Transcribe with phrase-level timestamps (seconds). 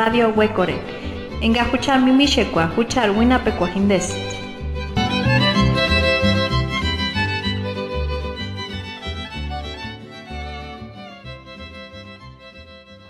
[0.00, 0.80] Radio Huecore.
[1.40, 4.16] Enga huchar mimishekwa, huchar winapekuajindes.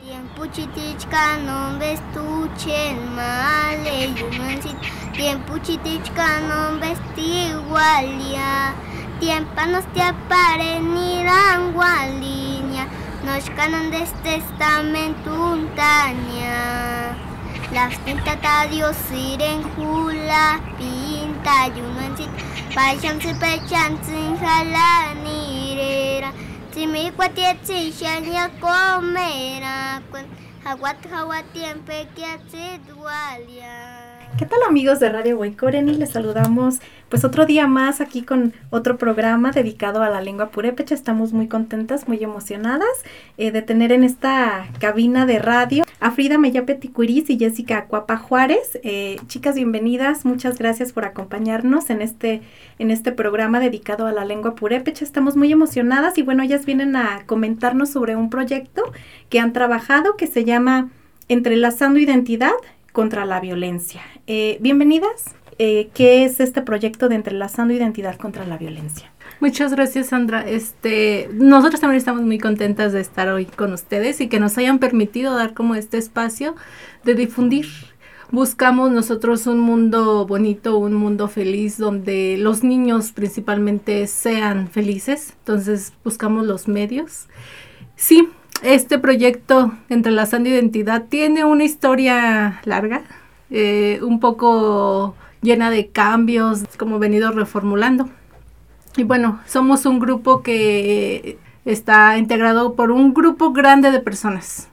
[0.03, 4.77] Tiempo chitichka no vestuchen male yumansit.
[5.13, 8.75] Tiempo chitichka no vesti igualia.
[9.21, 12.87] Tiempo nos te apare ni rangualiña.
[13.25, 16.80] Nos canon de este testamento untaña.
[17.73, 22.29] Las tinta Dios siren hula pinta yumansit.
[22.75, 26.33] Paixan se pechan sin jalanirera.
[26.73, 30.03] Si mi cuatietsi shanya comera.
[30.65, 34.11] Hawat hawat tiempe que hace dualia.
[34.37, 35.95] ¿Qué tal amigos de Radio Huaycoreni?
[35.95, 40.95] Les saludamos pues otro día más aquí con otro programa dedicado a la lengua purépecha.
[40.95, 42.89] Estamos muy contentas, muy emocionadas
[43.37, 48.81] eh, de tener en esta cabina de radio a Frida Meyape y Jessica Acuapa Juárez.
[48.83, 50.25] Eh, chicas, bienvenidas.
[50.25, 52.41] Muchas gracias por acompañarnos en este,
[52.79, 55.05] en este programa dedicado a la lengua purépecha.
[55.05, 58.83] Estamos muy emocionadas y bueno, ellas vienen a comentarnos sobre un proyecto
[59.29, 60.91] que han trabajado que se llama
[61.29, 62.55] Entrelazando Identidad
[62.93, 64.01] contra la violencia.
[64.27, 65.37] Eh, bienvenidas.
[65.59, 69.13] Eh, ¿Qué es este proyecto de Entrelazando Identidad contra la Violencia?
[69.41, 70.47] Muchas gracias, Sandra.
[70.47, 74.79] Este, nosotros también estamos muy contentas de estar hoy con ustedes y que nos hayan
[74.79, 76.55] permitido dar como este espacio
[77.05, 77.67] de difundir.
[78.31, 85.33] Buscamos nosotros un mundo bonito, un mundo feliz, donde los niños principalmente sean felices.
[85.39, 87.27] Entonces buscamos los medios.
[87.97, 88.29] Sí,
[88.63, 93.05] este proyecto Entrelazando Identidad tiene una historia larga,
[93.49, 98.11] eh, un poco llena de cambios, como venido reformulando.
[98.97, 104.69] Y bueno, somos un grupo que está integrado por un grupo grande de personas.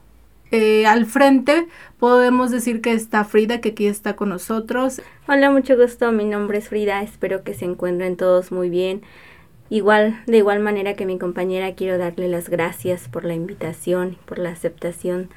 [0.50, 1.68] Eh, al frente
[1.98, 5.02] podemos decir que está Frida, que aquí está con nosotros.
[5.28, 6.10] Hola, mucho gusto.
[6.10, 7.02] Mi nombre es Frida.
[7.02, 9.02] Espero que se encuentren todos muy bien.
[9.70, 14.38] Igual, de igual manera que mi compañera, quiero darle las gracias por la invitación, por
[14.38, 15.28] la aceptación,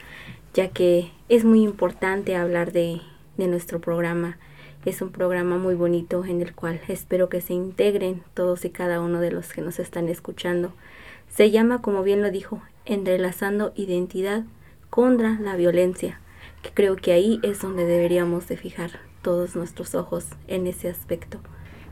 [0.53, 3.01] ya que es muy importante hablar de,
[3.37, 4.37] de nuestro programa.
[4.83, 8.99] Es un programa muy bonito en el cual espero que se integren todos y cada
[8.99, 10.73] uno de los que nos están escuchando.
[11.29, 14.43] Se llama, como bien lo dijo, Entrelazando Identidad
[14.89, 16.19] contra la Violencia,
[16.63, 21.39] que creo que ahí es donde deberíamos de fijar todos nuestros ojos en ese aspecto.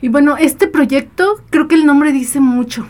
[0.01, 2.87] Y bueno, este proyecto creo que el nombre dice mucho.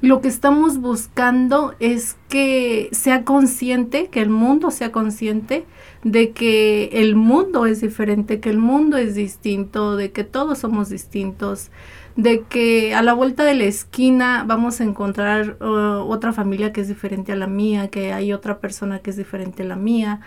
[0.00, 5.66] Lo que estamos buscando es que sea consciente, que el mundo sea consciente
[6.04, 10.88] de que el mundo es diferente, que el mundo es distinto, de que todos somos
[10.88, 11.70] distintos,
[12.16, 16.80] de que a la vuelta de la esquina vamos a encontrar uh, otra familia que
[16.80, 20.20] es diferente a la mía, que hay otra persona que es diferente a la mía,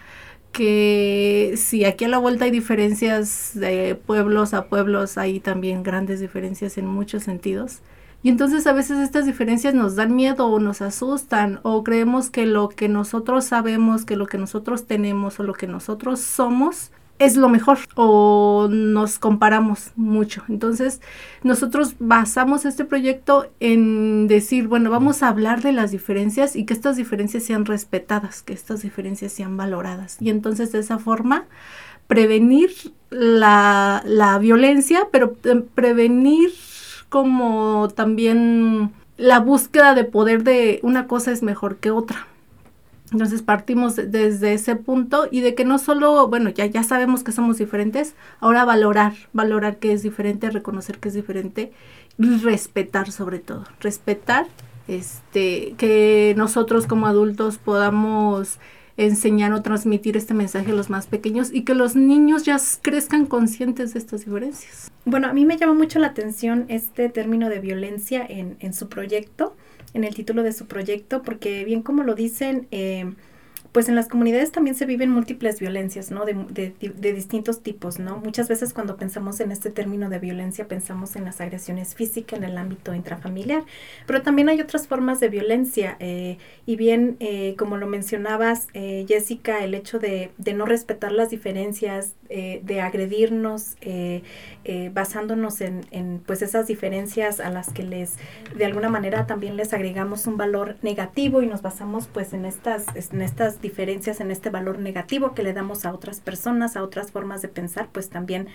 [0.52, 6.20] que si aquí a la vuelta hay diferencias de pueblos a pueblos, hay también grandes
[6.20, 7.82] diferencias en muchos sentidos.
[8.22, 12.46] Y entonces a veces estas diferencias nos dan miedo o nos asustan o creemos que
[12.46, 17.36] lo que nosotros sabemos, que lo que nosotros tenemos o lo que nosotros somos es
[17.36, 20.44] lo mejor o nos comparamos mucho.
[20.48, 21.02] Entonces,
[21.44, 26.74] nosotros basamos este proyecto en decir, bueno, vamos a hablar de las diferencias y que
[26.74, 30.18] estas diferencias sean respetadas, que estas diferencias sean valoradas.
[30.22, 31.46] Y entonces, de esa forma,
[32.08, 32.72] prevenir
[33.10, 36.52] la, la violencia, pero eh, prevenir
[37.10, 42.28] como también la búsqueda de poder de una cosa es mejor que otra.
[43.12, 47.32] Entonces partimos desde ese punto y de que no solo, bueno, ya, ya sabemos que
[47.32, 51.72] somos diferentes, ahora valorar, valorar que es diferente, reconocer que es diferente
[52.20, 54.46] y respetar sobre todo, respetar
[54.88, 58.60] este que nosotros como adultos podamos
[59.00, 63.26] enseñar o transmitir este mensaje a los más pequeños y que los niños ya crezcan
[63.26, 64.92] conscientes de estas diferencias.
[65.06, 68.90] Bueno, a mí me llama mucho la atención este término de violencia en, en su
[68.90, 69.56] proyecto
[69.94, 73.12] en el título de su proyecto, porque bien como lo dicen, eh,
[73.72, 76.26] pues en las comunidades también se viven múltiples violencias, ¿no?
[76.26, 78.18] De, de, de, distintos tipos, ¿no?
[78.18, 82.44] Muchas veces cuando pensamos en este término de violencia pensamos en las agresiones físicas en
[82.44, 83.64] el ámbito intrafamiliar,
[84.06, 85.96] pero también hay otras formas de violencia.
[86.00, 91.12] Eh, y bien, eh, como lo mencionabas, eh, Jessica, el hecho de, de, no respetar
[91.12, 94.22] las diferencias, eh, de agredirnos, eh,
[94.64, 98.18] eh, basándonos en, en, pues esas diferencias a las que les,
[98.56, 102.86] de alguna manera también les agregamos un valor negativo y nos basamos pues en estas,
[103.12, 107.12] en estas diferencias en este valor negativo que le damos a otras personas, a otras
[107.12, 108.48] formas de pensar, pues también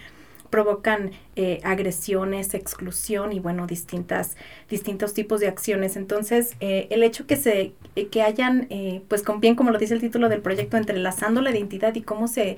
[0.55, 4.37] provocan eh, agresiones, exclusión y bueno, distintas,
[4.71, 5.97] distintos tipos de acciones.
[5.97, 8.69] Entonces, eh, el hecho que se, eh, que hayan,
[9.09, 12.29] pues con bien como lo dice el título del proyecto, entrelazando la identidad y cómo
[12.29, 12.57] se,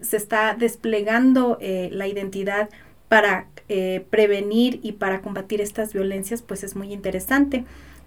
[0.00, 2.70] se está desplegando la identidad
[3.10, 3.48] para
[4.08, 7.64] prevenir y para combatir estas violencias, pues es muy interesante.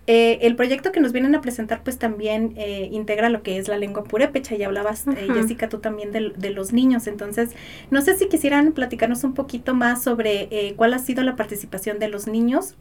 [0.10, 3.68] Eh, el proyecto que nos vienen a presentar pues también eh, integra lo que es
[3.68, 7.08] la lengua purépecha y hablabas, eh, Jessica, tú también de, de, los niños.
[7.08, 7.50] Entonces,
[7.92, 12.08] no sé si quisieran platicarnos un poquito más sobre cuál ha sido la participación de
[12.08, 12.76] los niños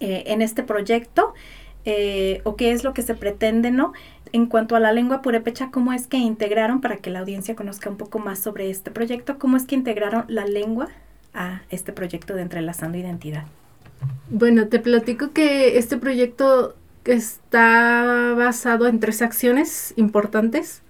[0.00, 1.34] en este proyecto
[2.44, 3.92] o qué es lo que se pretende, ¿no?
[4.32, 7.90] En cuanto a la lengua purépecha, ¿cómo es que integraron, para que la audiencia conozca
[7.90, 10.88] un poco más sobre este proyecto, cómo es que integraron la lengua
[11.34, 13.44] a este proyecto de Entrelazando Identidad?
[14.30, 20.82] Bueno, te platico que este proyecto está basado en tres acciones importantes.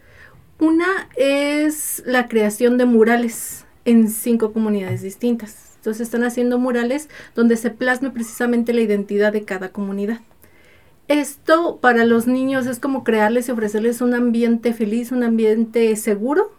[0.59, 5.73] Una es la creación de murales en cinco comunidades distintas.
[5.77, 10.21] Entonces están haciendo murales donde se plasme precisamente la identidad de cada comunidad.
[11.09, 16.53] Esto para los niños es como crearles y ofrecerles un ambiente feliz, un ambiente seguro,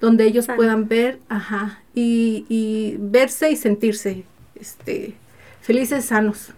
[0.00, 4.22] donde ellos puedan ver, ajá, y, y verse y sentirse,
[4.54, 5.14] este,
[5.68, 6.54] felices, sanos.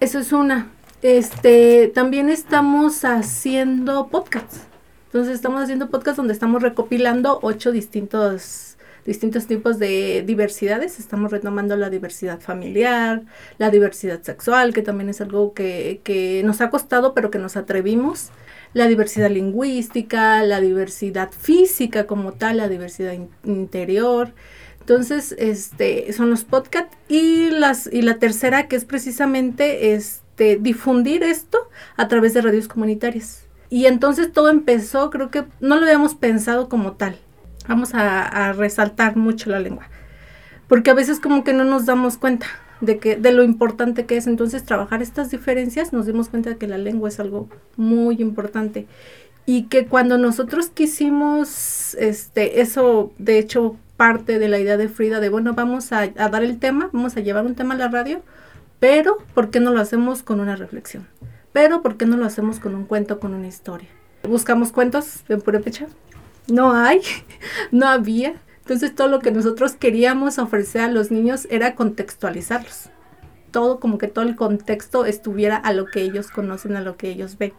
[0.00, 0.70] Eso es una.
[1.02, 4.60] Este, también estamos haciendo podcasts.
[5.08, 10.98] Entonces estamos haciendo podcasts donde estamos recopilando ocho distintos, distintos tipos de diversidades.
[10.98, 13.24] Estamos retomando la diversidad familiar,
[13.58, 17.54] la diversidad sexual, que también es algo que, que nos ha costado, pero que nos
[17.54, 18.30] atrevimos.
[18.72, 23.12] La diversidad lingüística, la diversidad física como tal, la diversidad
[23.44, 24.32] interior.
[24.84, 31.22] Entonces, este, son los podcasts y las y la tercera que es precisamente este difundir
[31.22, 33.46] esto a través de radios comunitarias.
[33.70, 37.16] Y entonces todo empezó, creo que no lo habíamos pensado como tal.
[37.66, 39.88] Vamos a, resaltar mucho la lengua.
[40.68, 42.46] Porque a veces como que no nos damos cuenta
[42.82, 46.58] de que de lo importante que es entonces trabajar estas diferencias, nos dimos cuenta de
[46.58, 47.48] que la lengua es algo
[47.78, 48.86] muy importante
[49.46, 55.18] y que cuando nosotros quisimos este eso de hecho parte de la idea de Frida
[55.18, 58.20] de, bueno, vamos a, dar el tema, vamos a llevar un tema a la radio,
[58.78, 61.08] pero ¿por qué no lo hacemos con una reflexión?
[61.54, 63.88] Pero ¿por qué no lo hacemos con un cuento, con una historia?
[64.22, 65.86] Buscamos cuentos en Purépecha.
[66.48, 67.00] No hay,
[67.70, 68.34] no había.
[68.58, 72.90] Entonces todo lo que nosotros queríamos ofrecer a los niños era contextualizarlos.
[73.52, 77.08] Todo como que todo el contexto estuviera a lo que ellos conocen, a lo que
[77.08, 77.54] ellos ven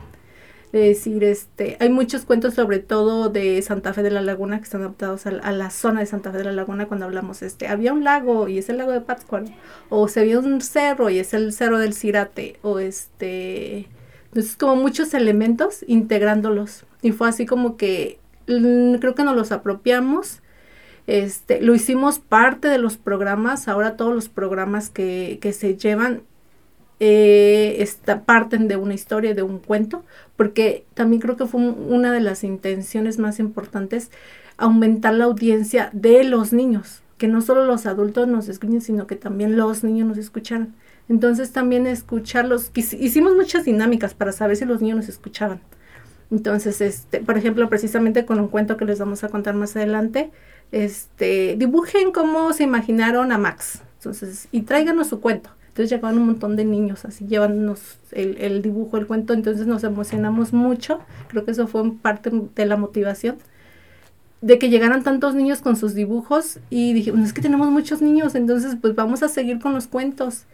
[0.79, 4.81] decir, este, hay muchos cuentos sobre todo de Santa Fe de la Laguna que están
[4.81, 8.03] adaptados a, la zona de Santa Fe de la Laguna cuando hablamos, este, había un
[8.03, 9.45] lago y es el lago de Pátzcuaro,
[9.89, 13.87] o se vio un cerro y es el cerro del Cirate, o este,
[14.27, 19.51] entonces como muchos elementos integrándolos y fue así como que mm, creo que nos los
[19.51, 20.41] apropiamos
[21.07, 26.23] este, lo hicimos parte de los programas, ahora todos los programas que, que se llevan
[26.99, 30.03] eh, esta, parten de una historia, de un cuento,
[30.37, 34.11] porque también creo que fue una de las intenciones más importantes,
[34.57, 39.15] aumentar la audiencia de los niños, que no solo los adultos nos escuchen, sino que
[39.15, 40.73] también los niños nos escucharan.
[41.09, 45.61] Entonces también escucharlos, hicimos muchas dinámicas para saber si los niños nos escuchaban.
[46.31, 50.31] Entonces, este, por ejemplo, precisamente con un cuento que les vamos a contar más adelante,
[50.71, 53.81] este, dibujen cómo se imaginaron a Max.
[53.97, 55.51] Entonces, y tráiganos su cuento.
[55.75, 59.83] Entonces llegaban un montón de niños así llevándonos el, el dibujo, el cuento, entonces nos
[59.83, 61.01] emocionamos mucho.
[61.27, 63.35] Creo que eso fue parte de la motivación
[64.39, 68.35] de que llegaran tantos niños con sus dibujos y dije, es que tenemos muchos niños,
[68.35, 70.45] entonces pues vamos a seguir con los cuentos.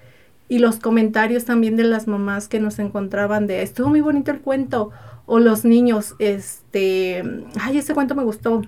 [0.49, 4.39] Y los comentarios también de las mamás que nos encontraban de, estuvo muy bonito el
[4.39, 4.89] cuento,
[5.27, 7.21] o los niños, este,
[7.59, 8.63] ay, ese cuento me gustó.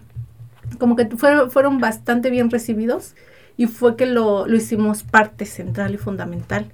[0.77, 3.15] Como que fueron, fueron bastante bien recibidos
[3.57, 6.71] y fue que lo, lo hicimos parte central y fundamental.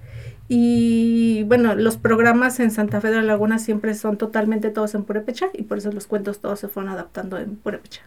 [0.48, 5.04] Y bueno, los programas en Santa Fe de la Laguna siempre son totalmente todos en
[5.04, 8.02] Purepecha y por eso los cuentos todos se fueron adaptando en Purepecha.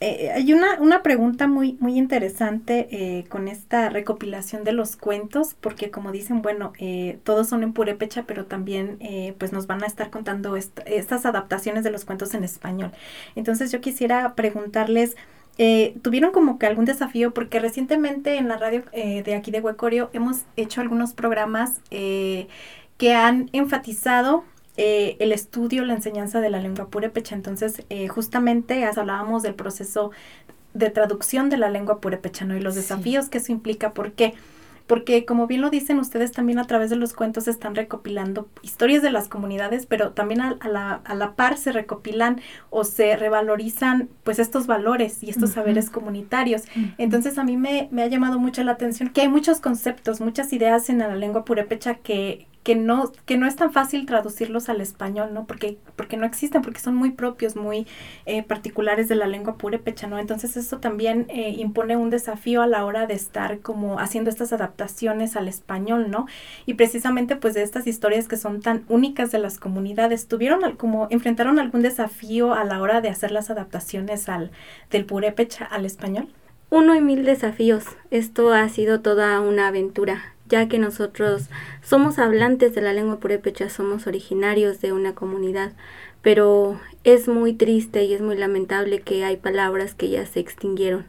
[0.00, 5.54] Eh, hay una, una pregunta muy, muy interesante eh, con esta recopilación de los cuentos,
[5.58, 8.98] porque como dicen, bueno, eh, todos son en purépecha, pero también
[9.38, 12.92] pues nos van a estar contando estas adaptaciones de los cuentos en español.
[13.36, 15.16] Entonces yo quisiera preguntarles,
[15.58, 19.60] eh, tuvieron como que algún desafío porque recientemente en la radio eh, de aquí de
[19.60, 22.48] Huecorio hemos hecho algunos programas eh,
[22.98, 24.44] que han enfatizado
[24.78, 27.34] el estudio, la enseñanza de la lengua purépecha.
[27.34, 30.10] Entonces, justamente hablábamos del proceso
[30.74, 32.54] de traducción de la lengua purépecha, ¿no?
[32.54, 34.34] Y los desafíos que eso implica, porque
[34.86, 39.02] porque como bien lo dicen ustedes también a través de los cuentos están recopilando historias
[39.02, 42.40] de las comunidades, pero también a, la, a la, par se recopilan
[42.70, 46.62] o se revalorizan pues estos valores y estos saberes comunitarios.
[46.98, 50.52] Entonces a mí me, me ha llamado mucho la atención que hay muchos conceptos, muchas
[50.52, 54.80] ideas en la lengua purépecha que, que no, que no es tan fácil traducirlos al
[54.80, 55.46] español, ¿no?
[55.46, 57.86] Porque, porque no existen, porque son muy propios, muy
[58.24, 60.18] eh, particulares de la lengua purépecha, ¿no?
[60.18, 64.52] Entonces eso también eh, impone un desafío a la hora de estar como haciendo estas
[64.52, 66.26] adaptaciones al español, ¿no?
[66.66, 71.06] Y precisamente pues de estas historias que son tan únicas de las comunidades, ¿tuvieron como,
[71.10, 74.50] enfrentaron algún desafío a la hora de hacer las adaptaciones al,
[74.90, 76.30] del purépecha al español?
[76.70, 77.84] Uno y mil desafíos.
[78.10, 81.48] Esto ha sido toda una aventura ya que nosotros
[81.82, 85.72] somos hablantes de la lengua purépecha, somos originarios de una comunidad,
[86.22, 91.06] pero es muy triste y es muy lamentable que hay palabras que ya se extinguieron.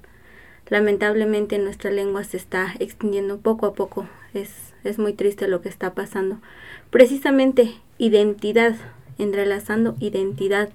[0.70, 5.70] Lamentablemente nuestra lengua se está extinguiendo poco a poco, es, es muy triste lo que
[5.70, 6.40] está pasando.
[6.90, 8.76] Precisamente identidad,
[9.18, 10.70] entrelazando identidad,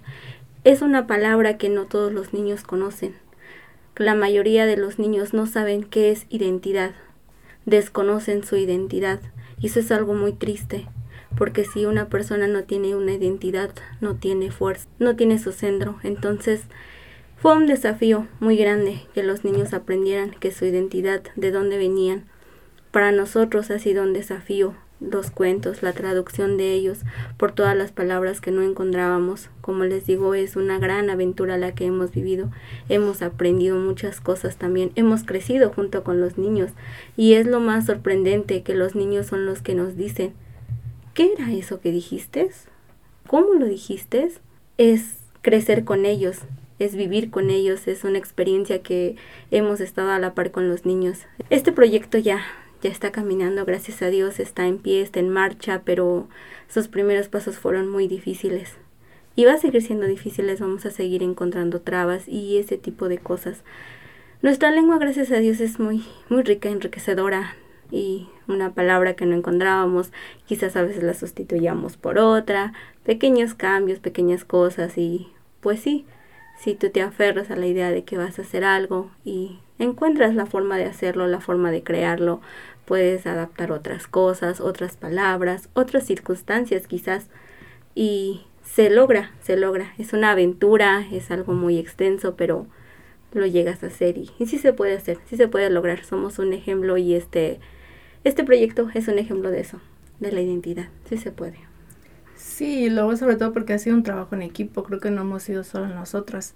[0.64, 3.14] es una palabra que no todos los niños conocen.
[3.96, 6.92] La mayoría de los niños no saben qué es identidad,
[7.66, 9.20] desconocen su identidad
[9.60, 10.86] y eso es algo muy triste
[11.36, 15.98] porque si una persona no tiene una identidad, no tiene fuerza, no tiene su centro,
[16.02, 16.62] entonces
[17.36, 22.24] fue un desafío muy grande que los niños aprendieran que su identidad, de dónde venían.
[22.90, 27.00] Para nosotros ha sido un desafío los cuentos, la traducción de ellos,
[27.36, 29.50] por todas las palabras que no encontrábamos.
[29.60, 32.50] Como les digo, es una gran aventura la que hemos vivido.
[32.88, 34.92] Hemos aprendido muchas cosas también.
[34.94, 36.70] Hemos crecido junto con los niños.
[37.16, 40.32] Y es lo más sorprendente que los niños son los que nos dicen,
[41.14, 42.50] ¿qué era eso que dijiste?
[43.26, 44.30] ¿Cómo lo dijiste?
[44.78, 46.38] Es crecer con ellos,
[46.78, 49.16] es vivir con ellos, es una experiencia que
[49.50, 51.18] hemos estado a la par con los niños.
[51.50, 52.42] Este proyecto ya
[52.82, 56.28] ya está caminando, gracias a Dios, está en pie, está en marcha, pero
[56.68, 58.74] sus primeros pasos fueron muy difíciles.
[59.36, 63.18] Y va a seguir siendo difíciles, vamos a seguir encontrando trabas y ese tipo de
[63.18, 63.62] cosas.
[64.42, 67.54] Nuestra lengua, gracias a Dios, es muy, muy rica, enriquecedora
[67.92, 70.12] y una palabra que no encontrábamos,
[70.46, 72.72] quizás a veces la sustituyamos por otra,
[73.04, 75.28] pequeños cambios, pequeñas cosas y
[75.60, 76.04] pues sí,
[76.58, 80.34] si tú te aferras a la idea de que vas a hacer algo y encuentras
[80.34, 82.40] la forma de hacerlo, la forma de crearlo,
[82.84, 87.28] puedes adaptar otras cosas, otras palabras, otras circunstancias quizás
[87.94, 89.92] y se logra, se logra.
[89.98, 92.66] Es una aventura, es algo muy extenso, pero
[93.32, 96.04] lo llegas a hacer y, sí se puede hacer, sí se puede lograr.
[96.04, 97.60] Somos un ejemplo y este,
[98.24, 99.80] este proyecto es un ejemplo de eso,
[100.20, 101.58] de la identidad, sí se puede.
[102.36, 105.42] Sí, luego sobre todo porque ha sido un trabajo en equipo, creo que no hemos
[105.42, 106.54] sido solo nosotras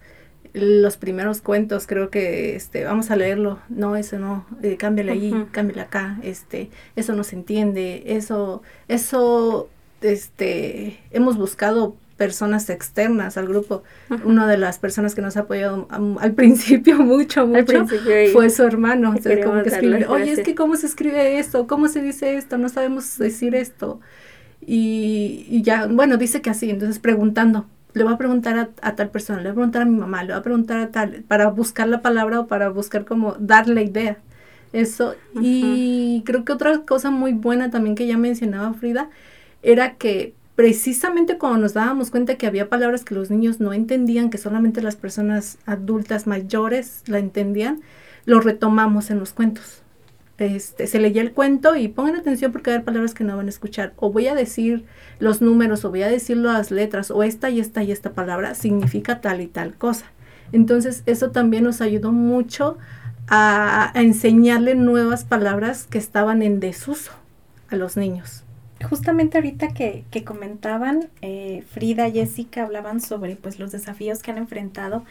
[0.56, 5.46] los primeros cuentos, creo que este, vamos a leerlo, no, eso no, eh, cámbiale ahí,
[5.52, 9.68] cámbiale acá, este, eso no se entiende, eso, eso,
[10.00, 13.82] este, hemos buscado personas externas al grupo.
[14.24, 17.86] Una de las personas que nos ha apoyado al principio mucho, mucho,
[18.32, 19.14] fue su hermano.
[20.08, 24.00] oye, es que cómo se escribe esto, cómo se dice esto, no sabemos decir esto.
[24.66, 29.08] Y, y ya, bueno, dice que así, entonces preguntando, le voy a preguntar a, tal
[29.08, 31.48] persona, le voy a preguntar a mi mamá, le voy a preguntar a tal, para
[31.48, 34.18] buscar la palabra o para buscar como dar la idea.
[34.74, 35.14] Eso.
[35.40, 39.08] Y creo que otra cosa muy buena también que ya mencionaba Frida
[39.62, 44.28] era que precisamente cuando nos dábamos cuenta que había palabras que los niños no entendían,
[44.28, 47.80] que solamente las personas adultas mayores la entendían,
[48.26, 49.82] lo retomamos en los cuentos
[50.38, 53.50] este, se leía el cuento y pongan atención porque hay palabras que no van a
[53.50, 53.94] escuchar.
[53.96, 54.84] O voy a decir
[55.18, 58.54] los números, o voy a decir las letras, o esta y esta y esta palabra
[58.54, 60.06] significa tal y tal cosa.
[60.52, 62.78] Entonces, eso también nos ayudó mucho
[63.28, 67.12] a, enseñarle nuevas palabras que estaban en desuso
[67.70, 68.44] a los niños.
[68.88, 74.38] Justamente ahorita que, que comentaban, eh, Frida, Jessica hablaban sobre pues los desafíos que han
[74.38, 75.02] enfrentado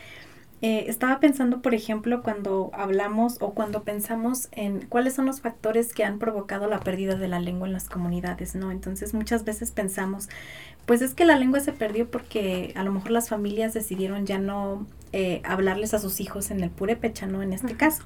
[0.68, 5.94] eh, estaba pensando, por ejemplo, cuando hablamos o cuando pensamos en cuáles son los factores
[5.94, 8.72] que han provocado la pérdida de la lengua en las comunidades, ¿no?
[8.72, 10.28] Entonces muchas veces pensamos,
[10.88, 14.40] pues es que la lengua se perdió porque a lo mejor las familias decidieron ya
[14.40, 17.44] no eh, hablarles a sus hijos en el purépecha, ¿no?
[17.44, 18.02] En este caso.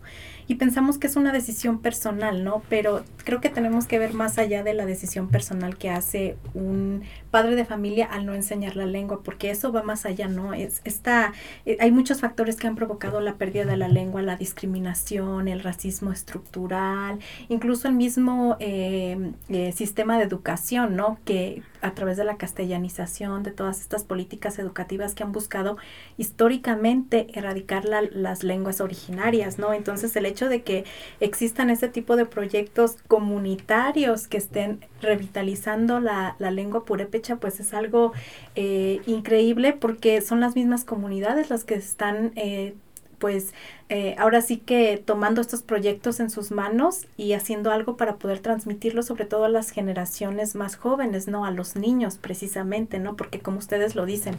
[0.50, 2.64] Y pensamos que es una decisión personal, ¿no?
[2.70, 7.04] Pero creo que tenemos que ver más allá de la decisión personal que hace un
[7.30, 10.56] padre de familia al no enseñar la lengua, porque eso va más allá, ¿no?
[10.56, 11.34] Es, está,
[11.68, 15.62] eh, hay muchos factores que han provocado la pérdida de la lengua, la discriminación, el
[15.62, 19.36] racismo estructural, incluso el mismo eh,
[19.76, 21.20] sistema de educación, ¿no?
[21.26, 25.78] Que a través de la castellanización, de todas estas políticas educativas que han buscado
[26.18, 29.74] históricamente erradicar las lenguas originarias, ¿no?
[29.74, 30.86] Entonces el hecho de que
[31.20, 37.74] existan ese tipo de proyectos comunitarios que estén revitalizando la, la lengua purépecha, pues es
[37.74, 38.14] algo
[38.56, 42.76] eh, increíble porque son las mismas comunidades las que están eh,
[43.20, 43.54] pues
[43.90, 48.40] eh, ahora sí que tomando estos proyectos en sus manos y haciendo algo para poder
[48.40, 51.46] transmitirlo sobre todo a las generaciones más jóvenes, ¿no?
[51.46, 53.16] A los niños precisamente, ¿no?
[53.16, 54.36] Porque como ustedes lo dicen,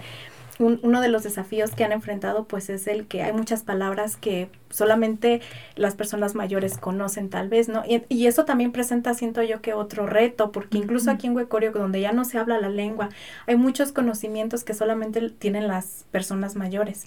[0.61, 4.50] uno de los desafíos que han enfrentado pues es el que hay muchas palabras que
[4.69, 5.40] solamente
[5.75, 7.83] las personas mayores conocen tal vez, ¿no?
[7.87, 11.73] Y, y eso también presenta, siento yo, que otro reto, porque incluso aquí en Huecorio,
[11.73, 13.09] donde ya no se habla la lengua,
[13.47, 17.07] hay muchos conocimientos que solamente tienen las personas mayores.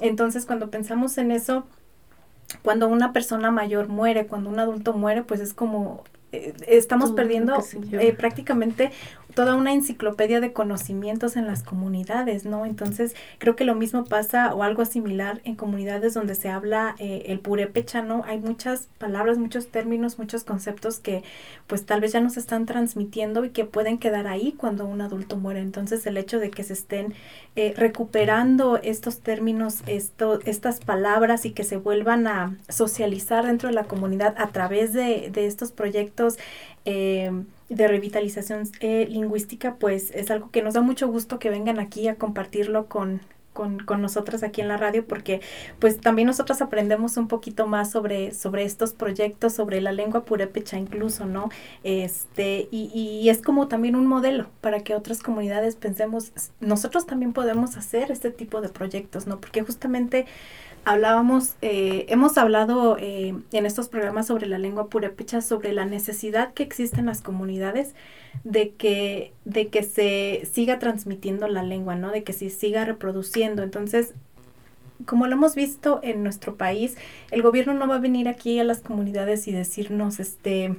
[0.00, 1.66] Entonces, cuando pensamos en eso,
[2.62, 7.62] cuando una persona mayor muere, cuando un adulto muere, pues es como eh, estamos perdiendo
[7.92, 8.90] eh, prácticamente
[9.34, 12.66] toda una enciclopedia de conocimientos en las comunidades, ¿no?
[12.66, 17.24] Entonces, creo que lo mismo pasa o algo similar en comunidades donde se habla eh,
[17.26, 18.22] el purépecha, ¿no?
[18.26, 21.22] Hay muchas palabras, muchos términos, muchos conceptos que
[21.66, 25.00] pues tal vez ya no se están transmitiendo y que pueden quedar ahí cuando un
[25.00, 25.60] adulto muere.
[25.60, 27.14] Entonces, el hecho de que se estén
[27.56, 33.74] eh, recuperando estos términos, esto, estas palabras y que se vuelvan a socializar dentro de
[33.74, 36.36] la comunidad a través de, de estos proyectos,
[36.84, 37.30] eh,
[37.68, 42.08] de revitalización eh, lingüística, pues es algo que nos da mucho gusto que vengan aquí
[42.08, 43.20] a compartirlo con,
[43.54, 45.40] con, con nosotras aquí en la radio porque
[45.78, 50.76] pues también nosotros aprendemos un poquito más sobre, sobre estos proyectos, sobre la lengua purépecha
[50.76, 51.48] incluso, ¿no?
[51.84, 57.32] Este, y, y es como también un modelo para que otras comunidades pensemos, nosotros también
[57.32, 59.40] podemos hacer este tipo de proyectos, ¿no?
[59.40, 60.26] Porque justamente
[60.84, 66.52] hablábamos, eh, hemos hablado eh, en estos programas sobre la lengua purépecha, sobre la necesidad
[66.54, 67.94] que existe en las comunidades
[68.44, 72.10] de que, de que se siga transmitiendo la lengua, ¿no?
[72.10, 73.62] De que se siga reproduciendo.
[73.62, 74.14] Entonces,
[75.06, 76.96] como lo hemos visto en nuestro país,
[77.30, 80.76] el gobierno no va a venir aquí a las comunidades y decirnos, este,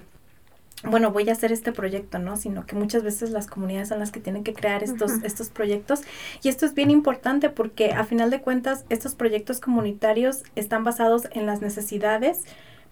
[0.89, 2.37] bueno, voy a hacer este proyecto, ¿no?
[2.37, 6.01] Sino que muchas veces las comunidades son las que tienen que crear estos, estos proyectos.
[6.43, 11.27] Y esto es bien importante porque a final de cuentas estos proyectos comunitarios están basados
[11.31, 12.43] en las necesidades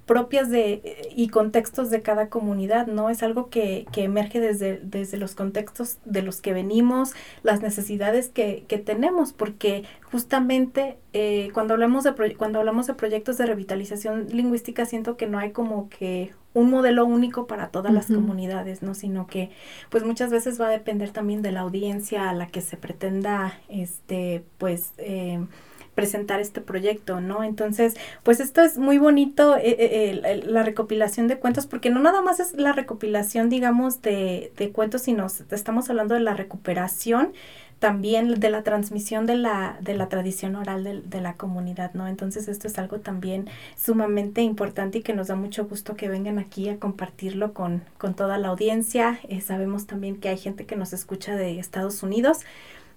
[0.06, 3.10] propias de y contextos de cada comunidad, ¿no?
[3.10, 8.30] Es algo que, que emerge desde, desde los contextos de los que venimos, las necesidades
[8.30, 14.28] que, que tenemos, porque justamente eh, cuando hablamos de cuando hablamos de proyectos de revitalización
[14.30, 18.94] lingüística siento que no hay como que un modelo único para todas las comunidades, ¿no?
[18.94, 19.52] Sino que
[19.90, 23.60] pues muchas veces va a depender también de la audiencia a la que se pretenda
[23.70, 25.46] este pues eh,
[25.96, 27.44] presentar este proyecto, ¿no?
[27.44, 32.22] Entonces, pues esto es muy bonito, eh, eh, la recopilación de cuentos, porque no nada
[32.22, 37.34] más es la recopilación, digamos, de, de cuentos, sino estamos hablando de la recuperación
[37.84, 42.08] también de la transmisión de la, de la tradición oral de, de, la comunidad, ¿no?
[42.08, 46.40] Entonces esto es algo también sumamente importante y que nos da mucho gusto que vengan
[46.40, 49.20] aquí a compartirlo con, con toda la audiencia.
[49.28, 52.46] Eh, sabemos también que hay gente que nos escucha de Estados Unidos,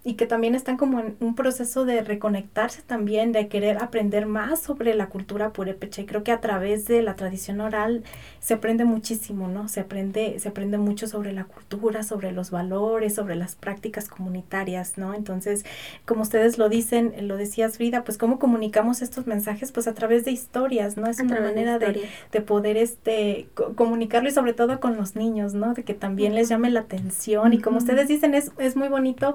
[0.06, 4.60] y que también están como en un proceso de reconectarse también, de querer aprender más
[4.60, 6.00] sobre la cultura purépecha.
[6.00, 8.04] Y creo que a través de la tradición oral
[8.38, 9.66] se aprende muchísimo, ¿no?
[9.66, 14.96] Se aprende, se aprende mucho sobre la cultura, sobre los valores, sobre las prácticas comunitarias,
[14.96, 15.12] ¿no?
[15.12, 15.64] Entonces,
[16.04, 20.24] como ustedes lo dicen, lo decías Frida, pues cómo comunicamos estos mensajes, pues a través
[20.24, 21.08] de historias, ¿no?
[21.08, 25.74] Es una manera de, de, poder este comunicarlo y sobre todo con los niños, ¿no?
[25.74, 27.52] De que también les llame la atención.
[27.54, 29.34] Y como ustedes dicen, es, es muy bonito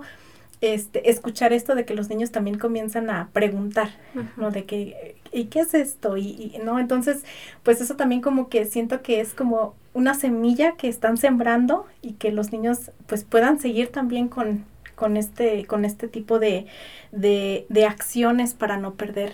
[0.62, 3.90] este, escuchar esto de que los niños también comienzan a preguntar,
[4.38, 4.52] ¿no?
[4.52, 6.18] De que, ¿y qué es esto?
[6.18, 6.80] Y, ¿no?
[6.80, 7.24] Entonces,
[7.64, 12.14] pues eso también como que siento que es como una semilla que están sembrando y
[12.14, 16.68] que los niños pues puedan seguir también con, con, este, con este tipo de,
[17.12, 19.34] de, de acciones para no perder,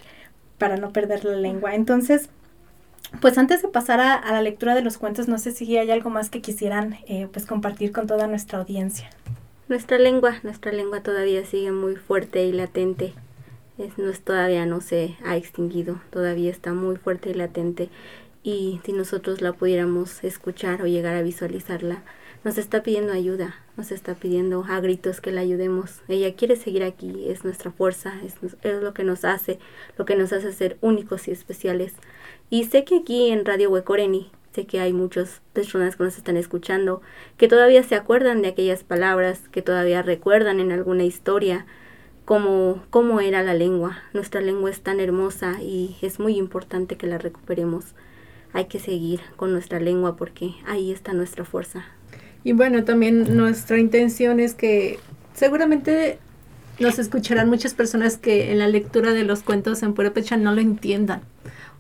[0.57, 1.75] para no perder la lengua.
[1.75, 2.29] Entonces,
[3.19, 5.91] pues antes de pasar a, a, la lectura de los cuentos, no sé si hay
[5.91, 9.09] algo más que quisieran eh, pues compartir con toda nuestra audiencia.
[9.69, 13.13] Nuestra lengua, nuestra lengua todavía sigue muy fuerte y latente.
[13.97, 17.89] No es, todavía no se ha extinguido, todavía está muy fuerte y latente.
[18.43, 22.01] Y si nosotros la pudiéramos escuchar o llegar a visualizarla,
[22.45, 26.01] nos está pidiendo ayuda, nos está pidiendo a gritos que la ayudemos.
[26.07, 29.59] Ella quiere seguir aquí, es nuestra fuerza, es, es lo que nos hace,
[29.97, 31.93] lo que nos hace ser únicos y especiales.
[32.49, 34.31] Y sé que aquí en Radio Huecoreni
[34.65, 37.01] que hay muchas personas que nos están escuchando
[37.37, 41.65] que todavía se acuerdan de aquellas palabras, que todavía recuerdan en alguna historia
[42.25, 43.99] cómo, cómo era la lengua.
[44.13, 47.95] Nuestra lengua es tan hermosa y es muy importante que la recuperemos.
[48.53, 51.85] Hay que seguir con nuestra lengua porque ahí está nuestra fuerza.
[52.43, 54.99] Y bueno, también nuestra intención es que
[55.33, 56.19] seguramente
[56.79, 60.61] nos escucharán muchas personas que en la lectura de los cuentos en Purépecha no lo
[60.61, 61.21] entiendan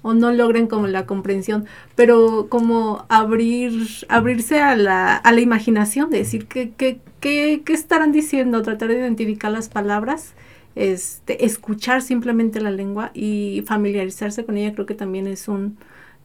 [0.01, 6.09] o no logren como la comprensión, pero como abrir, abrirse a la, a la imaginación,
[6.09, 10.33] de decir qué, qué, qué, qué estarán diciendo, tratar de identificar las palabras,
[10.75, 15.77] este, escuchar simplemente la lengua y familiarizarse con ella, creo que también es un,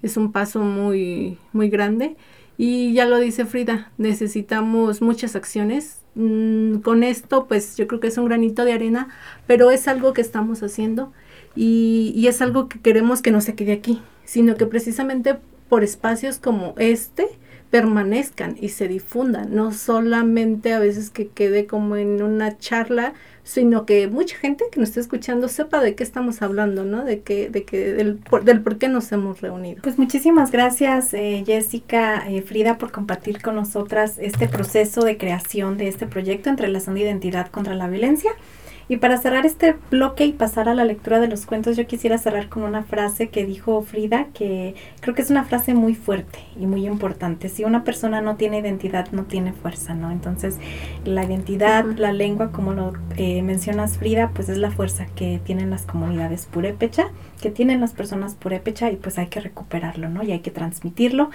[0.02, 2.16] es un paso muy, muy grande.
[2.58, 6.02] Y ya lo dice Frida, necesitamos muchas acciones.
[6.14, 9.08] Mm, con esto, pues yo creo que es un granito de arena,
[9.46, 11.12] pero es algo que estamos haciendo
[11.54, 15.36] y, y, es algo que queremos que no se quede aquí, sino que precisamente
[15.68, 17.26] por espacios como este
[17.72, 23.86] permanezcan y se difundan, no solamente a veces que quede como en una charla, sino
[23.86, 27.02] que mucha gente que nos esté escuchando sepa de qué estamos hablando, ¿no?
[27.02, 29.80] De que, de que del, por, del por qué nos hemos reunido.
[29.82, 35.78] Pues muchísimas gracias, eh, Jessica, eh, Frida, por compartir con nosotras este proceso de creación
[35.78, 38.32] de este proyecto Entrelazando Identidad contra la Violencia.
[38.92, 42.18] Y para cerrar este bloque y pasar a la lectura de los cuentos, yo quisiera
[42.18, 46.40] cerrar con una frase que dijo Frida, que creo que es una frase muy fuerte
[46.60, 47.48] y muy importante.
[47.48, 50.10] Si una persona no tiene identidad, no tiene fuerza, ¿no?
[50.10, 50.58] Entonces,
[51.06, 55.70] la identidad, la lengua, como lo eh, mencionas Frida, pues es la fuerza que tienen
[55.70, 57.06] las comunidades purépecha,
[57.40, 60.22] que tienen las personas purépecha y pues hay que recuperarlo, ¿no?
[60.22, 61.30] Y hay que transmitirlo.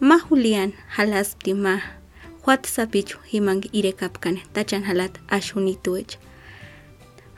[0.00, 1.78] Ma Julián halaspti ma
[2.46, 6.16] WhatsAppichu himang irekapkan tachan halat ashunituech.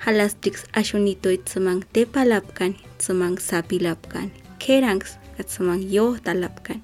[0.07, 4.31] Halastrix ashunituech tzumang tepalapkan tzumang sapilapkan
[4.63, 6.79] kerangs katzumang yo talapkan.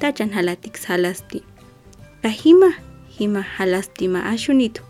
[0.00, 1.44] Tachan halatix halasti.
[2.24, 2.72] Kahima
[3.20, 4.80] hima halasti ma ashunitu.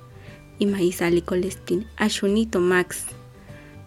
[0.63, 3.11] Ima isali kolestin ashunito max.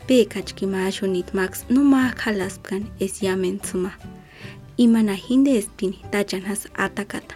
[0.08, 3.64] Pe kachkima ashunit max no ma halaspkan es yamen
[4.80, 4.84] tzuma.
[4.84, 7.36] imana hinde espini tachanas atakata.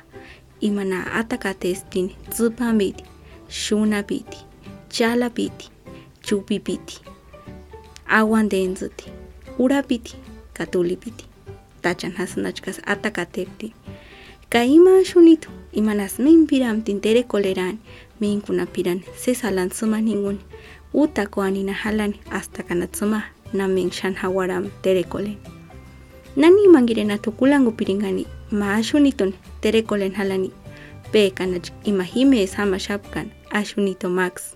[0.61, 3.03] Imana atakata espini tsupambiti
[3.49, 4.37] shunapiti
[4.89, 5.69] chalapiti
[6.21, 7.01] chupipiti
[8.07, 9.05] aguandenzuti
[9.59, 10.15] urapiti
[10.53, 11.25] katulipiti
[11.81, 13.73] tachanas nachkas atakatepti
[14.49, 17.77] kaima shunitu imanas minpiram tintere koleran
[18.19, 20.39] minkuna piran sesalan suma ningun.
[20.93, 23.21] Utako anina halani hasta kanatsuma
[23.53, 25.62] namin shan hawaram terekolen
[26.35, 30.51] nani mangirena tukulangu piringani ma ashuniton terekolen halani
[31.11, 34.55] pe kanach imahime sama shapkan ashunito max.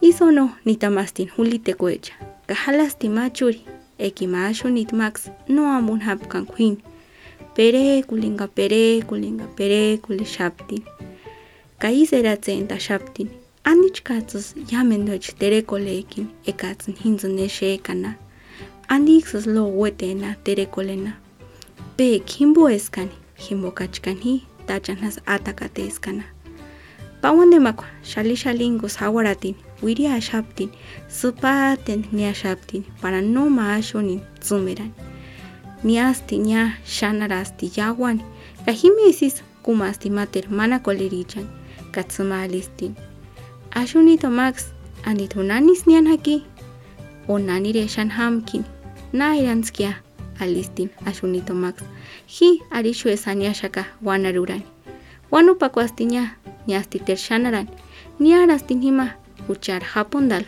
[0.00, 2.12] Isono nitamastin hulite kuecha
[2.46, 3.60] kahalasti machuri
[3.98, 6.76] eki ma ashunit max no amun hapkan queen.
[7.54, 10.82] Pere kulinga pere kulinga pere kuli shaptin
[11.78, 13.28] kaisera tsenta shaptin
[14.70, 16.26] yamendoch terekolekin
[17.04, 17.48] hinzune
[18.88, 21.12] andixas lo huetena terekolena.
[21.96, 26.24] Pek himbo escani, himbo kachkani, tachanas atakate escana.
[27.20, 30.70] Pawan de makwa, shali shalingos hawaratin, wiria ashaptin,
[31.08, 34.92] supaten ni ashaptin, para no maashonin tzumeran.
[35.84, 38.22] Niasti nia shanarasti yawani,
[38.66, 41.46] kajime isis kumasti mater mana kolerichan,
[41.92, 42.94] katsuma alistin.
[43.70, 44.72] Ashunito max,
[45.04, 46.44] anditu nanis haki,
[47.28, 48.64] onanire shan hamkin,
[49.16, 49.94] Nairanskia,
[50.40, 51.80] alistin, asunito max.
[52.26, 54.62] Hi, arishu esania shaka, wanaruran.
[55.30, 57.68] Wanu pakuastinya, niastiter shanaran.
[58.20, 59.14] Ni arastin hima,
[59.48, 60.44] uchar japondal.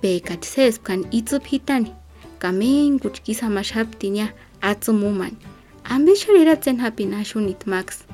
[0.00, 1.92] Pekat seskan itzup hitani.
[2.38, 4.32] Kamein kuchkisa mashaptinya,
[4.62, 5.36] atzumuman.
[5.84, 8.04] Ambeshar iratzen hapin asunit max.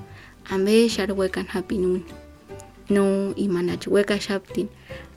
[0.51, 2.03] Ambeshar wekan hapinun.
[2.90, 4.68] No, imanach weka shaptin.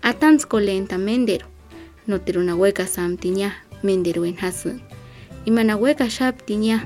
[0.02, 1.48] Atanzko lehenta mendero.
[2.08, 3.52] Noteruna weka samtiña
[3.84, 4.82] menderuen hasun.
[5.46, 6.86] Imana weka shap tinya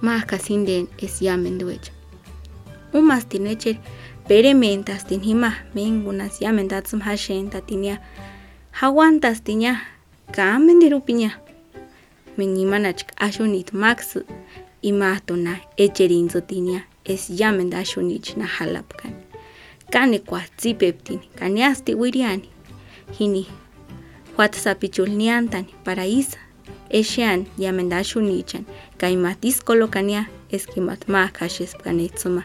[0.00, 1.92] más kasinden es ya menduech.
[2.92, 3.78] Umas tinecher
[4.28, 7.98] pere mentas tin hima mengunas ya mendatsum hashen tatinya.
[8.72, 9.80] Hawantas tinya
[10.32, 11.38] ka menderu pinya.
[12.36, 14.18] Mengimanach ashunit max
[14.82, 19.14] imahtona echerinzo tinya es ya mendashunich na halapkan.
[19.90, 22.48] Kane kwa tsipeptin kanyasti wiriani.
[23.18, 23.46] Hini
[24.38, 26.38] WhatsAppichulniantani para isa
[26.90, 28.64] eshean yamendashunichan
[28.98, 32.42] kaimatis kolokania eskimat ma kashespkanetsuma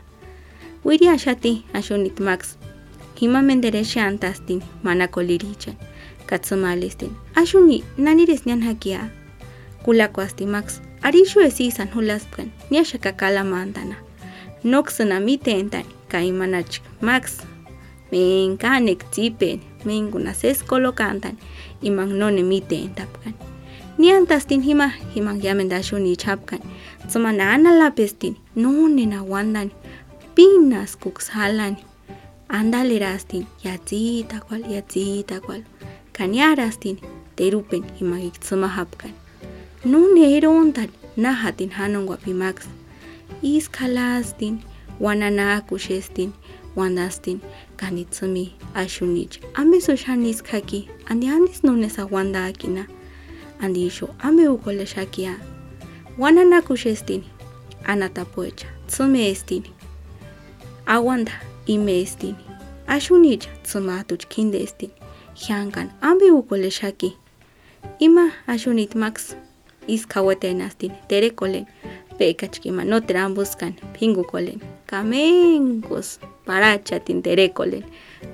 [0.86, 2.58] wiria shati ashunit max
[3.22, 5.76] hima menderesheantastin mana kolirichan
[6.26, 9.10] katsumalistin ashuni nanires nyan hakia
[9.84, 13.96] kulakuasti Max arishu esisan hulaskan nyasha kakala mantana
[14.64, 17.42] noksana mitentan kaimanach Max
[18.12, 20.64] Men kanek tipen, men gunas es
[21.82, 23.34] imang non emiten tapkan.
[23.98, 26.60] Ni antas hima, himang yamen dasho ni chapkan.
[27.08, 28.16] Tsuma nana lapes
[28.56, 29.24] non nena
[30.36, 31.78] pinas kuks andalerastin,
[32.50, 35.64] Andale rastin, yatzita kual, yatzita kual.
[36.14, 36.56] Kanya
[37.36, 39.14] terupen himang ikzuma hapkan.
[39.86, 42.68] Non erontan, nahatin hanongwa pimaks.
[43.44, 44.64] Iskalastin,
[45.00, 46.32] wananakushestin, wananakushestin,
[46.80, 47.40] wandastin
[47.80, 48.46] kanitsumi
[48.82, 52.84] ashunich ame so shanis kaki andi andis nunesa wanda akina
[53.62, 55.34] andi isho ame ukole shakia
[56.18, 57.24] wananakushestin
[57.84, 59.72] anatapuecha tsume estini
[60.86, 61.32] awanda
[61.66, 62.36] ime estini
[62.88, 64.94] ashunich tsuma atuch kinde estini
[65.34, 67.18] hiankan ame ukole shaki
[68.00, 69.36] ima ashunit max
[69.88, 71.66] iskawetenastin terekolen
[72.20, 73.00] pekachkima no
[73.36, 77.84] buscan pingu kolen kamengos paracha tintere kolen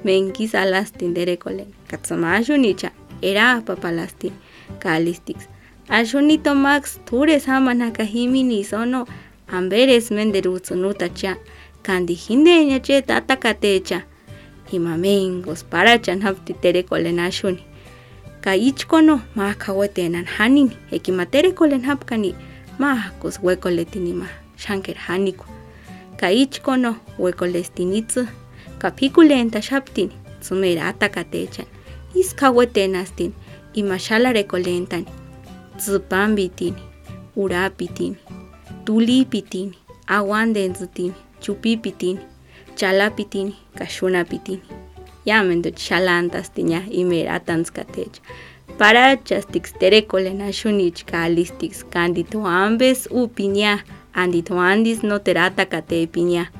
[0.03, 2.89] menkis alas tintere kolen katsama ashunicha
[3.21, 4.31] era papalasti
[4.79, 5.37] kalistix
[5.89, 9.05] ashunito max ture samana kahimini sono.
[9.47, 11.37] Amberes menderutsunuta cha
[11.83, 14.01] kandi hindeña che tatakatecha.
[14.71, 17.61] Imamengos parachan hapti tere kolen ashuni
[18.41, 22.35] ka ichkono ma kawetenan hanini ekimatere kolen hapkani
[22.79, 25.45] mahkos huecoletinima shanker haniko
[26.19, 28.27] ka ichkono huecolestinitzu
[28.79, 30.09] ka pikulenta shaptin
[30.41, 31.65] tsumera atakatechan.
[32.15, 33.33] Iskahuetenastin
[33.73, 35.05] ima xalarecolentani
[35.77, 36.81] tzipambitini
[37.35, 38.17] urapitini
[38.85, 42.19] tulipitini aguandentzitini chupipitini
[42.75, 44.61] chalapitini ka xunapitini
[45.25, 47.39] yamentoch xalantastiña imera
[48.67, 56.51] atantzkatecha parachastix terecolen ashunich calistix candito ambes upiña andito andis no terata cate piña.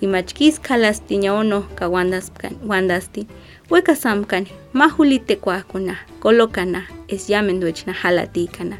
[0.00, 3.26] Imachkis kalastiña ono ka wandasti
[3.68, 8.76] hueca samkan mahulite cuacuna colocana es yamenduech na halaticana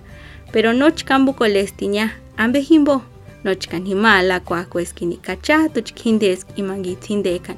[0.53, 3.03] pero noch cambu colestiña ambe himbo
[3.45, 7.57] noch kan himala cuaco esquini cachatuch kindes imangitzindecan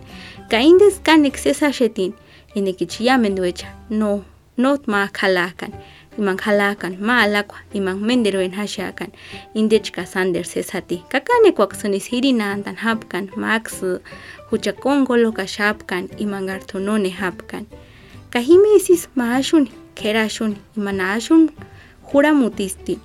[0.48, 2.12] caindes can excesa shetin
[2.54, 4.24] enekich yamenduecha no
[4.58, 5.72] not ma khalakan.
[6.18, 9.14] Imang khalakan ma alakwa imang mendero en hashakan.
[9.54, 11.02] Indechka sander sesati.
[11.08, 13.80] Kakane kwak sunis hirina andan hapkan max
[14.50, 17.66] hucha kongolo kashapkan imang arthonone hapkan.
[18.30, 21.50] Kahimesis maashun kerashun imanashun
[22.10, 22.98] juramutisti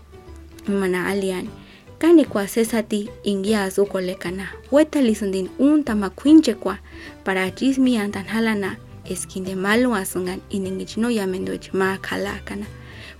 [0.67, 1.47] imana alian.
[1.99, 6.77] Kane kwa sesati ingia azukole kana weta lisundin un tamakwinche kwa
[7.23, 8.75] para chismi andan halana
[9.09, 12.65] eskinde malo asungan iningich no yamendoch ma kalakana.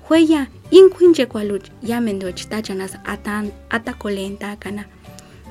[0.10, 4.86] Hueya inkuinche kwaluch yamendoch tachanas atan atakolenta kana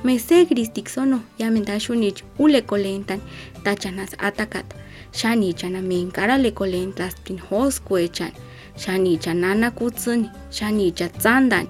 [0.03, 3.19] mese gristiksono yamenda shunich ule kolentan
[3.63, 4.65] tachanas atakat.
[5.11, 8.31] Shani chana menkara le kolentas tin hoskuechan
[8.77, 11.69] shani chanana kutsuni shani cha tsandani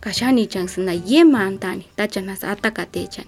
[0.00, 3.24] kashani chansna yemantani tachanas atakatechan.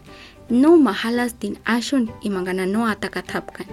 [0.51, 3.67] No mahalas tin ashun imangana no atakatapkan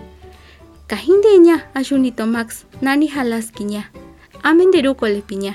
[0.91, 3.83] kahindeña ashunito max nani halaskiña
[4.43, 5.53] amenderukole piña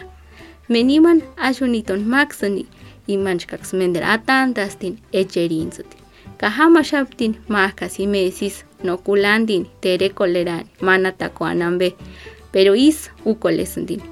[0.69, 2.65] meniman ashuniton maxani
[3.07, 5.97] imanchkax mender atantastin echerinsuti
[6.41, 11.89] kahama shaptin mahkas imesis nokulandin terekolerani manatakoanambe
[12.53, 14.03] pero is ukolesundin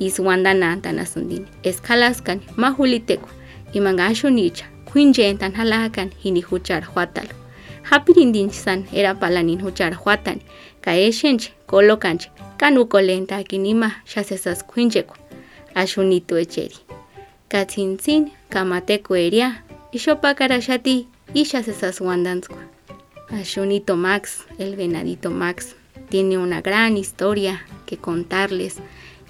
[0.00, 3.28] is wandanantanasundin escalaskan mahuliteko
[3.72, 7.45] iman ashunicha kuinjentan halakan hini huchar huatalo
[7.90, 10.40] hapirindinchisan era palanin huchar huatan
[10.80, 15.14] kaeshenche kolokanche kanukolenta kinima xasesas kuincheko
[15.74, 16.78] ashunito echeri
[17.48, 22.76] katzintzin kamateko eria ixopakarashati ixasesas wandantzkua
[23.28, 25.74] Ashunito Max, el venadito Max,
[26.08, 28.76] tiene una gran historia que contarles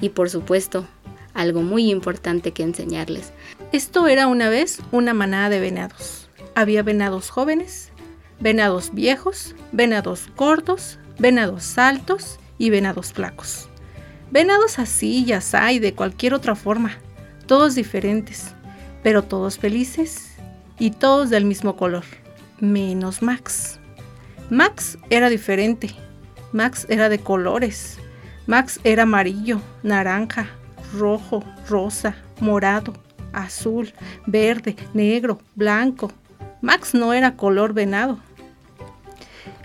[0.03, 0.87] y por supuesto
[1.33, 3.33] algo muy importante que enseñarles.
[3.73, 6.29] Esto era una vez una manada de venados.
[6.55, 7.91] Había venados jóvenes,
[8.41, 13.69] venados viejos, venados gordos, venados altos y venados flacos.
[14.31, 16.99] Venados así y asá de cualquier otra forma,
[17.47, 18.55] todos diferentes,
[19.03, 20.33] pero todos felices
[20.79, 22.05] y todos del mismo color,
[22.61, 23.79] menos Max.
[24.51, 25.91] Max era diferente.
[26.53, 27.99] Max era de colores.
[28.47, 30.49] Max era amarillo, naranja,
[30.97, 32.93] rojo, rosa, morado,
[33.33, 33.93] azul,
[34.27, 36.13] verde, negro, blanco.
[36.63, 38.21] Max no era color venado.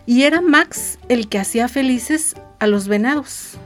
[0.06, 3.58] Y era Max el que hacía felices a los venados.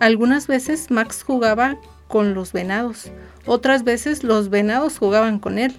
[0.00, 1.78] Algunas veces Max jugaba
[2.08, 3.10] con los venados,
[3.46, 5.74] Otras veces los venados jugaban con él,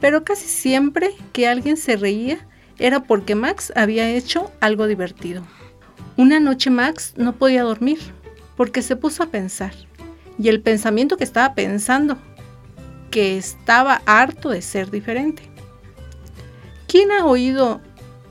[0.00, 2.46] pero casi siempre que alguien se reía
[2.78, 5.42] era porque Max había hecho algo divertido.
[6.16, 7.98] Una noche Max no podía dormir
[8.56, 9.72] porque se puso a pensar.
[10.38, 12.18] Y el pensamiento que estaba pensando,
[13.10, 15.42] que estaba harto de ser diferente.
[16.86, 17.80] ¿Quién ha oído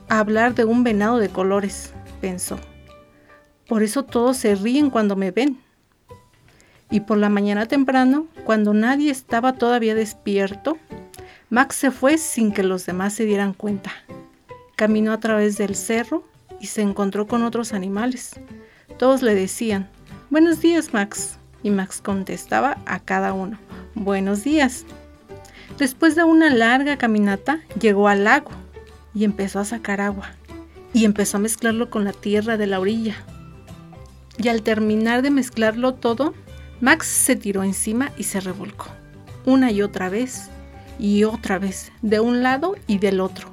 [0.08, 1.92] hablar de un venado de colores?
[2.20, 2.58] pensó.
[3.68, 5.58] Por eso todos se ríen cuando me ven.
[6.90, 10.78] Y por la mañana temprano, cuando nadie estaba todavía despierto,
[11.50, 13.92] Max se fue sin que los demás se dieran cuenta.
[14.76, 16.24] Caminó a través del cerro
[16.60, 18.38] y se encontró con otros animales.
[18.98, 19.88] Todos le decían,
[20.30, 21.38] Buenos días, Max.
[21.62, 23.58] Y Max contestaba a cada uno,
[23.94, 24.84] Buenos días.
[25.78, 28.50] Después de una larga caminata, llegó al lago
[29.16, 30.30] y empezó a sacar agua.
[30.92, 33.16] Y empezó a mezclarlo con la tierra de la orilla.
[34.38, 36.34] Y al terminar de mezclarlo todo,
[36.80, 38.88] Max se tiró encima y se revolcó.
[39.46, 40.50] Una y otra vez,
[40.98, 43.50] y otra vez, de un lado y del otro,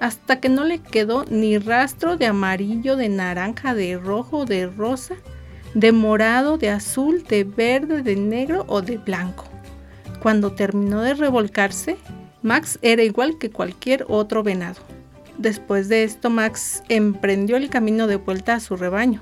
[0.00, 5.14] hasta que no le quedó ni rastro de amarillo, de naranja, de rojo, de rosa,
[5.74, 9.44] de morado, de azul, de verde, de negro o de blanco.
[10.20, 11.96] Cuando terminó de revolcarse,
[12.42, 14.93] Max era igual que cualquier otro venado.
[15.38, 19.20] Después de esto, Max emprendió el camino de vuelta a su rebaño.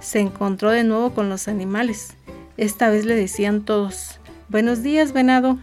[0.00, 2.14] Se encontró de nuevo con los animales.
[2.56, 5.58] Esta vez le decían todos, Buenos días, venado.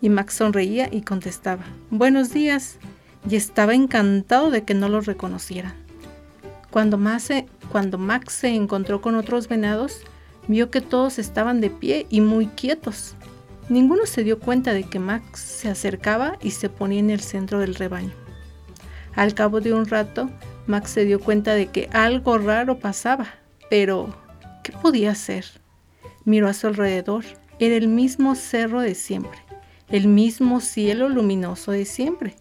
[0.00, 2.78] Y Max sonreía y contestaba, Buenos días.
[3.28, 5.74] Y estaba encantado de que no lo reconocieran.
[6.70, 6.98] Cuando
[7.70, 10.02] cuando Max se encontró con otros venados,
[10.48, 13.14] vio que todos estaban de pie y muy quietos.
[13.68, 17.60] Ninguno se dio cuenta de que Max se acercaba y se ponía en el centro
[17.60, 18.12] del rebaño.
[19.14, 20.30] Al cabo de un rato,
[20.66, 23.26] Max se dio cuenta de que algo raro pasaba,
[23.68, 24.14] pero
[24.62, 25.44] ¿qué podía hacer?
[26.24, 27.24] Miró a su alrededor.
[27.58, 29.38] Era el mismo cerro de siempre
[29.90, 32.36] el mismo cielo luminoso de siempre,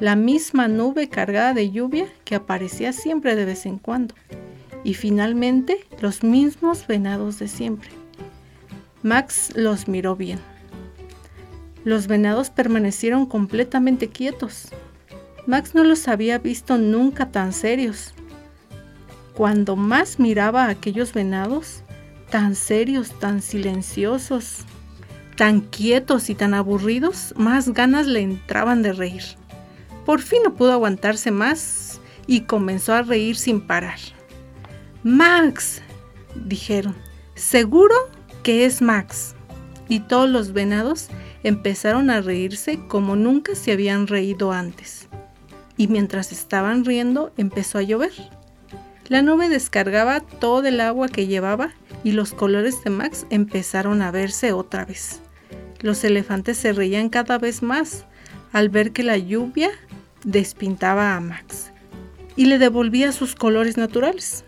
[0.00, 4.14] la misma nube cargada de lluvia que aparecía siempre de vez en cuando,
[4.84, 7.90] y finalmente los mismos venados de siempre.
[9.02, 10.40] Max los miró bien.
[11.84, 14.68] Los venados permanecieron completamente quietos.
[15.46, 18.12] Max no los había visto nunca tan serios.
[19.34, 21.82] Cuando más miraba a aquellos venados,
[22.30, 24.64] tan serios, tan silenciosos,
[25.36, 29.22] tan quietos y tan aburridos, más ganas le entraban de reír.
[30.04, 33.98] Por fin no pudo aguantarse más y comenzó a reír sin parar.
[35.04, 35.80] Max,
[36.34, 36.96] dijeron,
[37.34, 37.94] seguro
[38.42, 39.34] que es Max.
[39.88, 41.08] Y todos los venados
[41.42, 45.08] empezaron a reírse como nunca se habían reído antes.
[45.78, 48.12] Y mientras estaban riendo empezó a llover.
[49.08, 51.70] La nube descargaba todo el agua que llevaba
[52.04, 55.20] y los colores de Max empezaron a verse otra vez.
[55.80, 58.04] Los elefantes se reían cada vez más
[58.52, 59.70] al ver que la lluvia
[60.24, 61.72] despintaba a Max
[62.36, 64.44] y le devolvía sus colores naturales.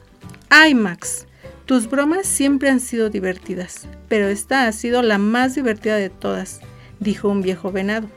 [0.49, 1.27] ¡Ay, Max!
[1.65, 6.61] Tus bromas siempre han sido divertidas, pero esta ha sido la más divertida de todas,
[6.99, 8.09] dijo un viejo venado,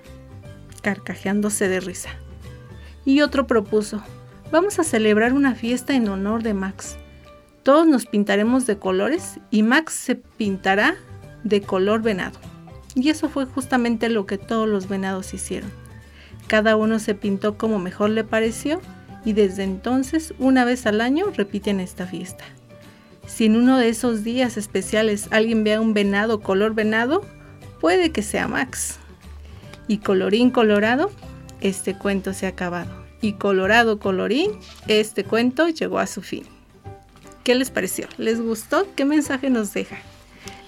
[0.82, 2.10] carcajeándose de risa.
[3.06, 4.02] Y otro propuso,
[4.52, 6.98] vamos a celebrar una fiesta en honor de Max.
[7.63, 10.96] Todos nos pintaremos de colores y Max se pintará
[11.44, 12.39] de color venado.
[12.96, 15.72] Y eso fue justamente lo que todos los venados hicieron.
[16.48, 18.82] Cada uno se pintó como mejor le pareció
[19.26, 22.44] y desde entonces una vez al año repiten esta fiesta.
[23.26, 27.22] Si en uno de esos días especiales alguien ve a un venado color venado,
[27.80, 29.00] puede que sea Max.
[29.88, 31.10] Y colorín colorado,
[31.63, 32.91] este cuento se ha acabado.
[33.21, 34.52] Y colorado colorín,
[34.88, 36.43] este cuento llegó a su fin.
[37.43, 38.08] ¿Qué les pareció?
[38.17, 38.86] ¿Les gustó?
[38.95, 39.97] ¿Qué mensaje nos deja?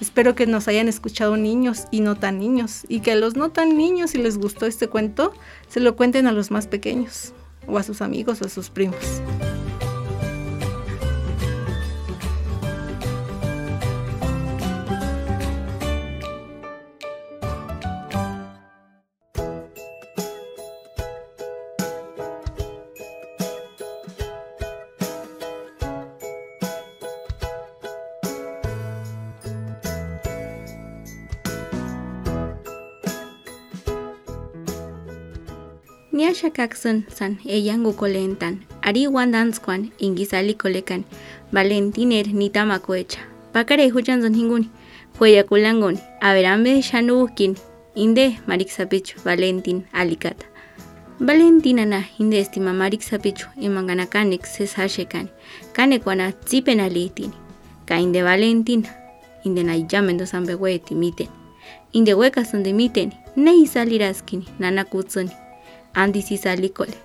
[0.01, 3.49] Espero que nos hayan escuchado niños y no tan niños y que a los no
[3.49, 5.33] tan niños si les gustó este cuento
[5.69, 7.33] se lo cuenten a los más pequeños
[7.67, 9.21] o a sus amigos o a sus primos.
[36.49, 41.03] Kaksun san eyangu kolentan, ari wandanskwan ingisali kolekan,
[41.51, 43.19] valentiner nitamakoecha,
[43.53, 44.69] pakare huchanzon hinguni,
[45.19, 47.55] huella kulangoni, averambe shanubukin,
[47.95, 50.45] inde marixapichu, valentin alicata.
[51.19, 55.29] Valentina na inde estima marixapichu, imangana kanek seshashekani,
[55.73, 57.33] kanekwana tsipen alitini,
[57.85, 58.89] ka inde valentina,
[59.43, 61.27] inde na yamendo sambehueti miten.
[61.95, 64.45] inde huecas donde miten, nei saliraskini,
[65.95, 66.97] andisi salikole,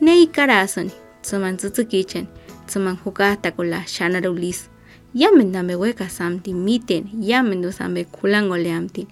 [0.00, 0.90] nei karasoni,
[1.22, 2.26] tsuman tsutsukichan,
[2.66, 4.68] tsuman hukata kola shanarulis,
[5.14, 9.06] yamen dame huecas samti miten, yamen do sambe kulangole amtin,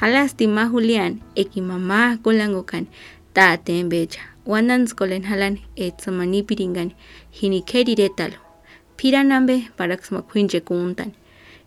[0.00, 2.86] halasti mahulian, eki mamá kulangokan,
[3.34, 5.96] ta tembecha, wananskolen halan, et
[6.46, 6.92] piringan,
[7.30, 8.38] hini keriretalo,
[8.96, 11.12] piranambe paraxma kuinche kuntan,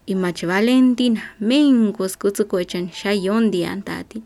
[0.05, 4.21] Imach Valentina mengos kutsukoechan shayondi antati.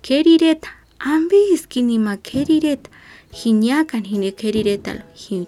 [0.00, 0.68] Kerireta,
[1.00, 2.90] ambiskin ima kerireta,
[3.44, 5.46] hinyakan hine keriretalo, hin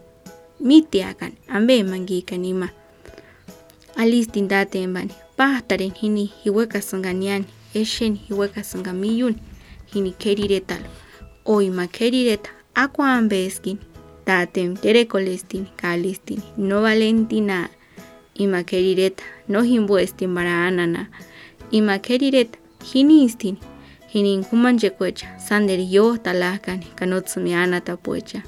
[0.61, 2.69] mitiakan, ambe mangikan ima.
[3.97, 7.45] Alistin date embani, pahtaren hini hiwekasanganiani,
[7.75, 9.37] eshen hiwekasangamiyun,
[9.95, 10.87] hini keriretalo.
[11.45, 13.79] Oima kerireta, aqua ambeskin,
[14.27, 17.69] datem terecolestin, calistin, no valentina,
[18.35, 21.07] ima kerireta, no himbuestin para anana.
[21.71, 22.59] Ima keriret
[24.15, 28.43] hinin human jekwecha, sander yo talakane, kanotsumi anata puecha.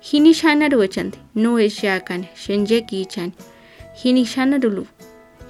[0.00, 3.32] Hini shanaru echante, no eshiakane, shenjeki ichane.
[3.94, 4.86] Hini shanarulu,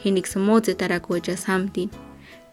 [0.04, 1.90] hinik samotze tarakocha samtin.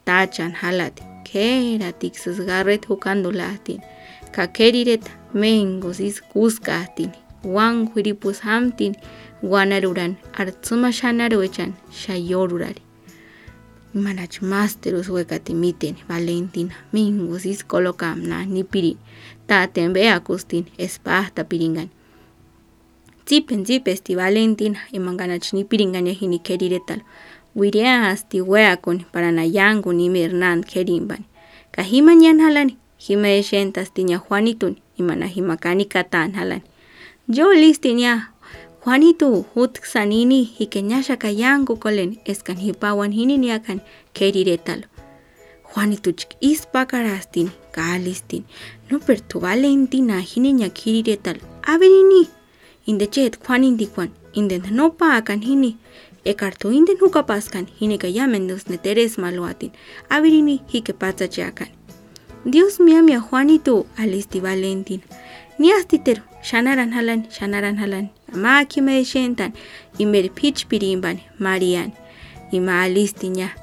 [0.06, 3.82] Tachan halati, kera tiksus garret hukandu lahtin.
[4.32, 7.12] Kakeriret mengos izkuzkahtin.
[7.44, 8.96] Wan huiripus hamtin,
[9.44, 12.82] wanaruran, artsuma shanaru echan, shayorurari.
[13.94, 18.98] Manach masterus huecatimiten valentina mingusis colocamna nipirin
[19.48, 21.90] taten beacustin espasta piringan.
[23.30, 27.00] Zipen zipesti valentina imanganach nipiringan yahini keriretal.
[27.56, 31.26] Wiriasti weakun paranayangun imi hernan kerimban.
[31.72, 32.78] Kahiman yan halani
[33.10, 36.64] hima eshentas tiña juanitun imana himakani katan halani
[37.28, 38.31] yo listinia
[38.86, 43.78] Juanitu hut sanini hikenyasha kayangu kolen eskan hipawan hinini akan
[44.14, 44.90] keriretalo.
[45.70, 48.44] Juanitu chik ispakarastin, kalistin,
[48.90, 51.46] no pertubalentina hiniña kiriretalo.
[51.62, 52.26] Averini,
[52.90, 55.78] indechet Juan indikuan, inden nopa akan hini,
[56.26, 59.72] ekartu inden hukapaskan hineka yamendus neteres maluatin,
[60.10, 61.70] averini hike patzache akan.
[62.50, 65.06] Dios mia mia Juanitu alisti valentin,
[65.60, 68.10] ni astitero shanaran halan, shanaran halan.
[68.34, 69.54] máquina shentan.
[70.00, 71.94] Imer pitch pirimban Marian.
[72.52, 73.56] Ima alistiña.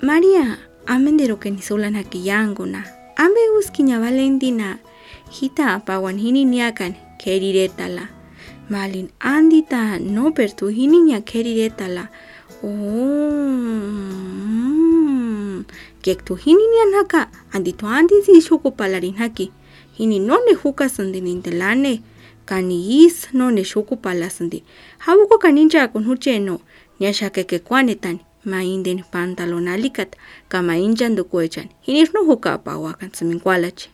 [0.00, 2.84] María amendero que ni solan aquí yanguna
[3.16, 3.40] ambe
[4.00, 4.78] Valentina.
[5.30, 8.16] Hita pawan hini niakan keriretala
[8.68, 12.10] malin andita no pertu hiniña keriretala
[12.66, 12.72] oh
[16.02, 19.52] kektu hiniña naka andito andi si shoko palarin haki
[19.98, 22.00] hini no ne huka sandinintelane
[22.46, 24.64] kaniis no ne shuku palasandi.
[24.98, 26.60] Habuko kaninja kun hucheno,
[27.00, 30.16] nyasha keke kwanetan, ma inden pantalon alikat,
[30.48, 33.90] kama injan dukuechan, hinir no huka pawakan saminkwalache.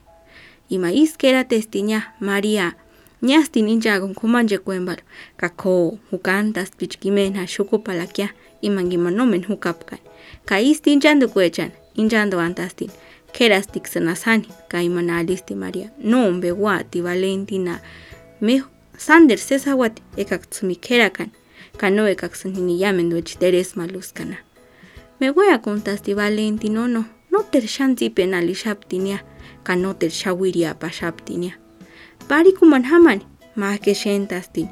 [0.69, 2.75] Ima iskera testiña María,
[3.23, 4.97] ñasti ninjagon kumanje kuembal,
[5.37, 8.29] kako hukantas pichkimen ha shuku palakia,
[8.63, 9.99] imangima nomen hukapkan.
[10.45, 12.91] Ka isti injan dukuechan, injando antastin,
[13.33, 17.81] kerastik sanasani, ka imana alisti María, no umbe wati Valentina,
[18.41, 18.63] me
[18.99, 21.31] sander sesawat ekaksumi kerakan
[21.77, 24.37] kano ekaksun hini yamen duech teres maluskana
[25.21, 27.05] me voy a contasti valentino no.
[27.31, 29.21] No ter shanti penali shaptinia
[29.65, 31.53] kano ter shawiria pa shaptinia
[32.29, 33.23] pari kuman haman
[33.57, 34.69] ma ke shentastin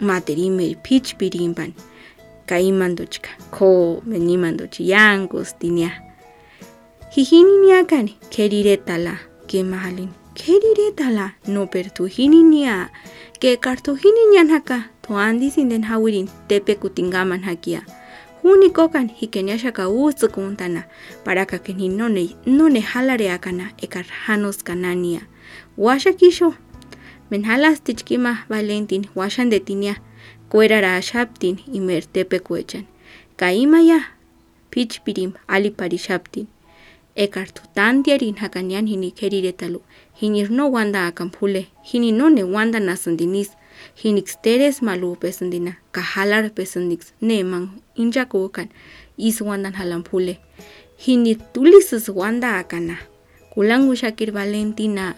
[0.00, 1.74] materimer pitch pirimban
[2.46, 5.90] kaimandochka ko menimandochi yangostinia
[7.10, 10.10] Hihini niakani keriretala ke mahalin.
[10.34, 12.90] Keriretala no pertu hininia.
[13.40, 17.86] Ke kartu hininian haka to handi zinden hauirin tepe kutingaman hakia.
[18.42, 19.86] hunikokan kokan hiken jasaka.
[21.24, 25.20] Paraka keni none, none halareakana ekar hanoskanania.
[25.76, 26.54] Uasak iso.
[27.30, 27.44] Men
[28.48, 29.96] valentin uasan detinia.
[30.48, 32.86] Kuerara asaptin imer tepe kuetxan.
[33.36, 34.00] Kaimaia
[34.70, 36.46] pitzpirim alipari saptin.
[37.16, 39.80] Pari shaptin ekar tutantiarin hakanian hini keriretalu
[40.20, 43.50] hinir no wanda akampule hini no ne wanda nasandinis
[43.94, 48.68] hinix teres malu pesandina kahalar pesandix neman injakokan
[49.18, 50.38] is wandan halampule
[50.96, 52.98] hini tulisus wanda akana.
[53.54, 55.14] Kulangu shakir valentina.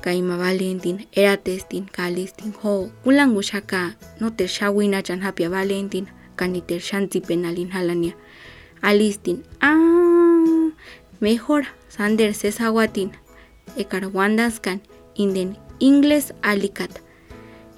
[0.00, 1.06] Kaima valentin.
[1.12, 1.86] Era testin.
[1.92, 2.52] Kalistin.
[2.62, 6.06] Ho kulangu shaka no ter shawina chan hapia valentin.
[6.36, 8.12] Kaniter shanti penalin halania.
[8.82, 9.44] Alistin.
[9.60, 10.11] Ah
[11.22, 13.14] mejor Sander zezaguatin,
[13.78, 14.82] ekar wandaskan
[15.14, 16.90] inden ingles alikat.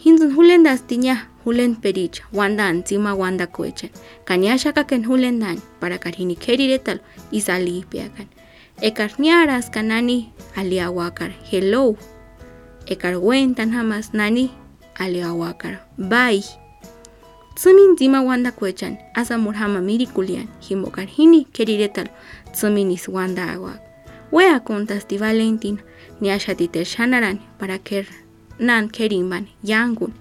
[0.01, 3.91] Hindun hulen dastiña hulen perich wanda antzima wanda koechen.
[4.25, 7.01] Kaniashakaken hulen dan para karhini keriretal
[7.33, 8.29] izalipiakan.
[8.81, 11.97] Ekar niarazkan nani aliawakar hello.
[12.87, 14.51] Ekar wentan jamás nani
[14.97, 16.65] aliawakar bye.
[17.55, 22.11] Tsumin tima wanda kuechan, asa murhama mirikulian, himokarhini keriretal,
[22.55, 23.83] tsuminis wanda awak.
[24.33, 25.83] Wea contas di Valentin
[26.21, 28.07] ni ashati shanaran para ker
[28.59, 30.13] nan kerimban yangun.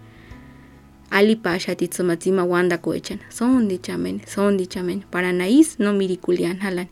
[1.12, 6.90] Ali pasha ti tsumatzima wanda kuechan son dichamen son dichamen para nais no mirikulian halan.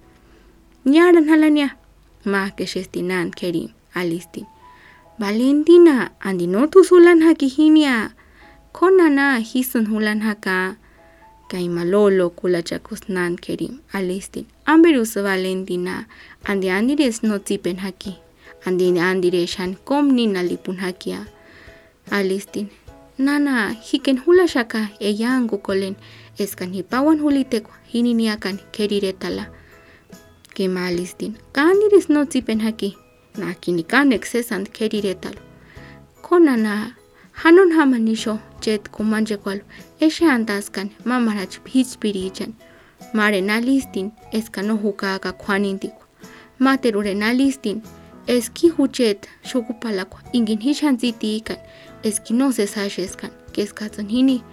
[0.85, 1.77] Nyaran halania
[2.25, 4.45] ma que shestinan kerim alistin.
[5.19, 8.13] Valentina andi no tusulan hakihinia
[8.73, 10.80] konana hisun hulan haka
[11.51, 15.95] kay malolo kulachakusnan kerim alistin amberus valentina
[16.49, 18.13] andi andires no tipen haki
[18.65, 21.19] andi andire shan komni nalipun hakia
[22.17, 22.67] alistin
[23.25, 23.55] nana
[23.87, 25.95] hiken hula shaka eyangu kolen
[26.43, 29.45] eskan hipawan hulitekwa hininiakan keriretala
[30.55, 32.97] kema alistin kandires no tipen haki
[33.37, 35.41] na kinikan excesan keriretalo
[36.21, 36.95] konana
[37.31, 39.63] hanon hamanisho chet comanche cualo.
[39.99, 42.53] Eche andascan, mamarach pichpirichan.
[43.13, 46.07] Marena listin, escano jucaca cuanintico.
[46.59, 47.81] Materurena listin,
[48.27, 51.57] eski huchet, chocupalaco, inginhichan zitican,
[52.03, 54.43] eski no se sachescan, que escatonini,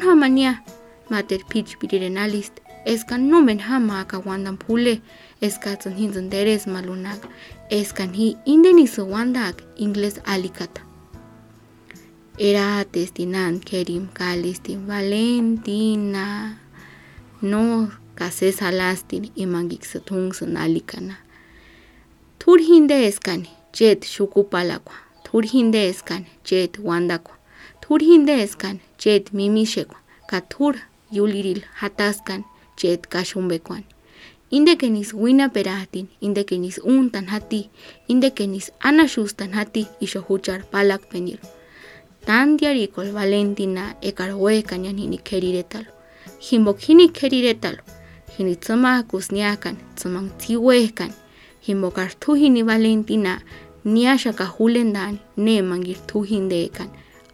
[0.00, 0.62] jamania,
[1.08, 5.00] mater pichpirirena list, escan nomen jamaca guandan pule,
[5.40, 7.20] escatonin donderes malunac,
[7.70, 10.87] escan hi indeniso guandac, ingles alicata.
[12.38, 16.54] Era testinan kerim kalistin valentina
[17.42, 21.16] no kases alastin imangik satungsun alikana
[22.38, 23.42] tur hinde eskan
[23.74, 24.94] jet shukupalakwa
[25.26, 27.34] tur hinde eskan jet wandakwa
[27.82, 29.98] tur hinde eskan jet mimishekwa
[30.30, 30.74] katur
[31.10, 32.44] yuliril hataskan
[32.76, 33.82] jet kashumbekwan
[34.50, 37.62] indekenis wina peratin indekenis untan hati
[38.08, 41.57] indekenis anashustan hati ishohuchar palak penil
[42.26, 45.90] tandiariko el valentina ekar huekan ya nini keriretalo.
[46.40, 47.82] Jimbok jini keriretalo,
[48.36, 51.12] jini tzomakuz niakan, tzomang tziwekan,
[51.66, 53.40] jimbok hartu jini valentina,
[53.84, 56.26] niaxaka julendan, ne mangirtu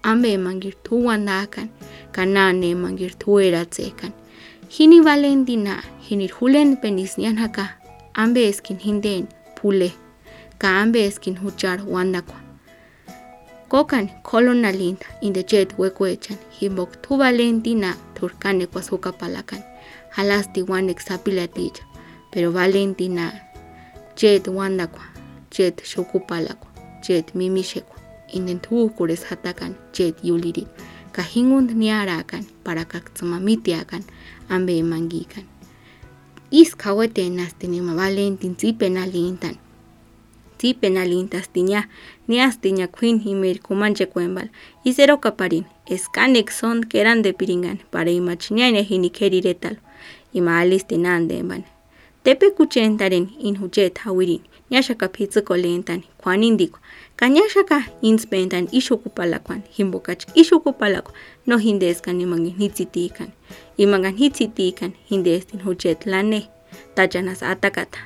[0.05, 1.69] ambe mangirtu guandakan,
[2.13, 4.13] kanan ne mangirtu eratzekan.
[4.69, 7.67] Jini valentina, jini julen penizniak haka,
[8.15, 9.29] ambe eskin hinden,
[9.61, 9.93] pule,
[10.59, 12.44] ka ambe eskin huchar guandakoa
[13.69, 19.63] kokan kolonalin in the jet wekwechan himok tubalentina turkane kwasuka palakan.
[20.11, 21.83] Halasti wan exapilatich
[22.31, 23.33] pero valentina
[24.17, 25.03] jet wandakwa
[25.51, 26.71] jet shukupalakwa
[27.03, 27.97] jet mimishekwa
[28.33, 30.69] inden tuukures hatakan jet yulirit
[31.13, 34.03] kahingund niarakan para kaktsumamitiakan
[34.49, 35.45] ambe mangikan.
[36.51, 39.59] Is kaweten nastinima valentin zipenalintan
[40.65, 41.91] tsipen alintas tiña
[42.27, 44.49] nias tiña queen himer kumanche kuembal
[44.83, 49.77] isero kaparin eskanek son keran de piringan para imachniane hini keriretal
[50.33, 51.65] ima alistinan demban
[52.23, 54.41] tepe kuchentaren in hujet hawirin
[54.71, 56.79] nyashaka pitsuko lentan kwanindiko
[57.17, 61.13] kanyashaka inspentan ishukupalakwan himbokach ishukupalakwa
[61.47, 63.29] no hindeskan imangin hitzitikan
[63.77, 66.49] imangan hitzitikan hindestin hujet lane
[66.95, 67.99] tachanas atakata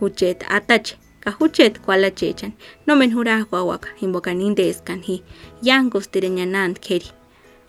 [0.00, 2.52] hujet atache ka hujet kwalachechan
[2.86, 5.22] nomen hurajwawaka himbokan indeskan hi
[5.62, 7.10] yankos tireñanant keri.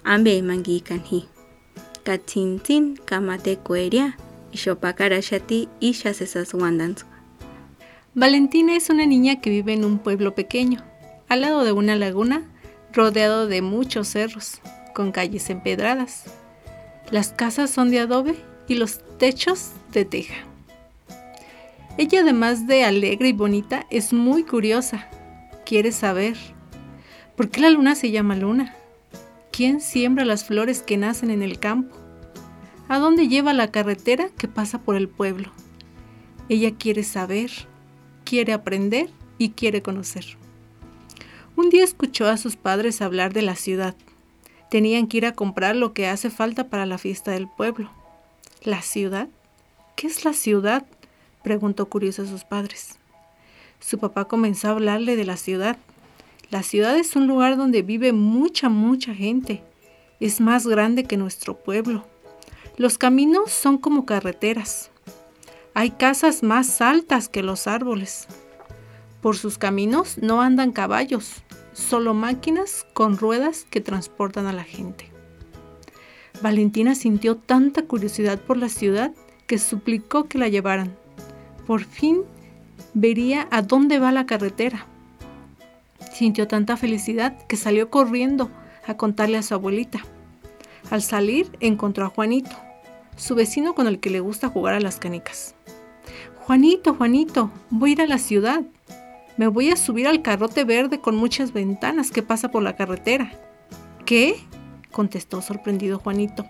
[0.04, 1.26] Ambe mangikan hi
[2.04, 4.14] katzintzin kamate kueria
[4.52, 7.06] ishopakarashati ishasesas wandanzu
[8.14, 10.84] Valentina es una niña que vive en un pueblo pequeño,
[11.30, 12.44] al lado de una laguna,
[12.92, 14.60] rodeado de muchos cerros,
[14.94, 16.26] con calles empedradas.
[17.10, 18.36] Las casas son de adobe
[18.68, 20.51] y los techos de teja.
[21.98, 25.08] Ella, además de alegre y bonita, es muy curiosa.
[25.66, 26.38] Quiere saber
[27.36, 28.76] por qué la luna se llama luna,
[29.52, 31.96] quién siembra las flores que nacen en el campo,
[32.88, 35.52] a dónde lleva la carretera que pasa por el pueblo.
[36.50, 37.52] Ella quiere saber
[38.32, 40.38] quiere aprender y quiere conocer.
[41.58, 43.94] Un día escuchó a sus padres hablar de la ciudad.
[44.70, 47.92] Tenían que ir a comprar lo que hace falta para la fiesta del pueblo.
[48.64, 49.28] ¿La ciudad?
[49.98, 50.86] ¿Qué es la ciudad?
[51.44, 52.98] Preguntó curioso a sus padres.
[53.80, 55.78] Su papá comenzó a hablarle de la ciudad.
[56.50, 59.64] La ciudad es un lugar donde vive mucha, mucha gente.
[60.20, 62.06] Es más grande que nuestro pueblo.
[62.78, 64.92] Los caminos son como carreteras.
[65.74, 68.28] Hay casas más altas que los árboles.
[69.22, 75.12] Por sus caminos no andan caballos, solo máquinas con ruedas que transportan a la gente.
[76.42, 79.14] Valentina sintió tanta curiosidad por la ciudad
[79.48, 80.98] que suplicó que la llevaran.
[81.66, 82.22] Por fin
[82.94, 84.86] vería a dónde va la carretera.
[86.14, 88.50] Sintió tanta felicidad que salió corriendo
[88.86, 90.02] a contarle a su abuelita.
[90.90, 92.56] Al salir encontró a Juanito,
[93.16, 95.56] su vecino con el que le gusta jugar a las canicas.
[96.36, 98.64] Juanito, Juanito, voy a ir a la ciudad.
[99.38, 103.32] Me voy a subir al carrote verde con muchas ventanas que pasa por la carretera.
[104.06, 104.36] ¿Qué?
[104.92, 106.46] contestó sorprendido Juanito.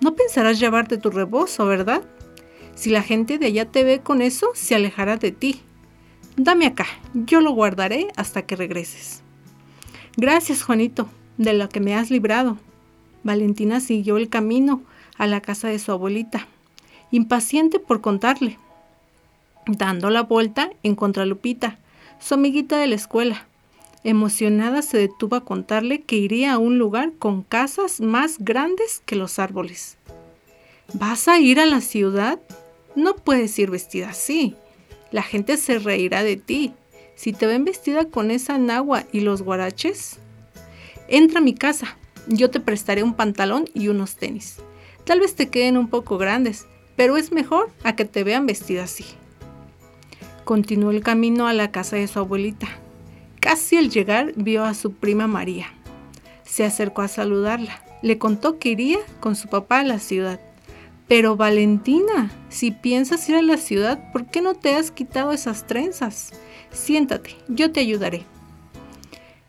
[0.00, 2.02] No pensarás llevarte tu rebozo, ¿verdad?
[2.76, 5.62] Si la gente de allá te ve con eso, se alejará de ti.
[6.36, 9.22] Dame acá, yo lo guardaré hasta que regreses.
[10.18, 11.08] Gracias, Juanito,
[11.38, 12.58] de lo que me has librado.
[13.24, 14.82] Valentina siguió el camino
[15.16, 16.46] a la casa de su abuelita,
[17.10, 18.58] impaciente por contarle.
[19.66, 21.78] Dando la vuelta, encontró a Lupita,
[22.20, 23.46] su amiguita de la escuela.
[24.04, 29.16] Emocionada se detuvo a contarle que iría a un lugar con casas más grandes que
[29.16, 29.96] los árboles.
[30.92, 32.38] ¿Vas a ir a la ciudad?
[32.96, 34.56] No puedes ir vestida así.
[35.12, 36.72] La gente se reirá de ti.
[37.14, 40.18] Si te ven vestida con esa nagua y los guaraches,
[41.06, 41.96] entra a mi casa.
[42.26, 44.56] Yo te prestaré un pantalón y unos tenis.
[45.04, 46.66] Tal vez te queden un poco grandes,
[46.96, 49.04] pero es mejor a que te vean vestida así.
[50.44, 52.68] Continuó el camino a la casa de su abuelita.
[53.40, 55.66] Casi al llegar vio a su prima María.
[56.44, 57.82] Se acercó a saludarla.
[58.02, 60.40] Le contó que iría con su papá a la ciudad.
[61.08, 65.66] Pero Valentina, si piensas ir a la ciudad, ¿por qué no te has quitado esas
[65.66, 66.32] trenzas?
[66.70, 68.24] Siéntate, yo te ayudaré.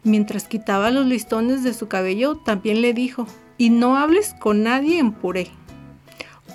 [0.04, 3.26] Mientras quitaba los listones de su cabello, también le dijo,
[3.58, 5.48] y no hables con nadie en puré,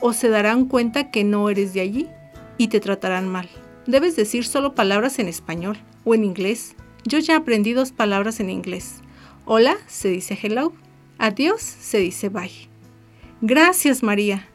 [0.01, 2.09] o se darán cuenta que no eres de allí
[2.57, 3.49] y te tratarán mal.
[3.87, 6.77] Debes decir solo palabras en español o en inglés.
[7.05, 9.01] Yo ya aprendí dos palabras en inglés.
[9.45, 10.73] Hola se dice hello.
[11.19, 12.69] Adiós se dice bye.
[13.41, 14.52] Gracias, María.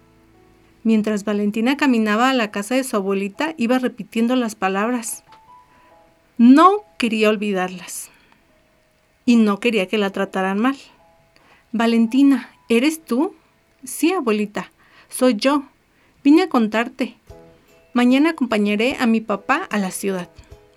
[0.88, 5.26] Mientras Valentina caminaba a la casa de su abuelita, iba repitiendo las palabras.
[6.38, 8.10] No quería olvidarlas.
[9.26, 10.78] Y no quería que la trataran mal.
[11.74, 13.36] Valentina, ¿eres tú?
[13.84, 14.72] Sí, abuelita,
[15.10, 15.64] soy yo.
[16.24, 17.18] Vine a contarte.
[17.92, 20.30] Mañana acompañaré a mi papá a la ciudad.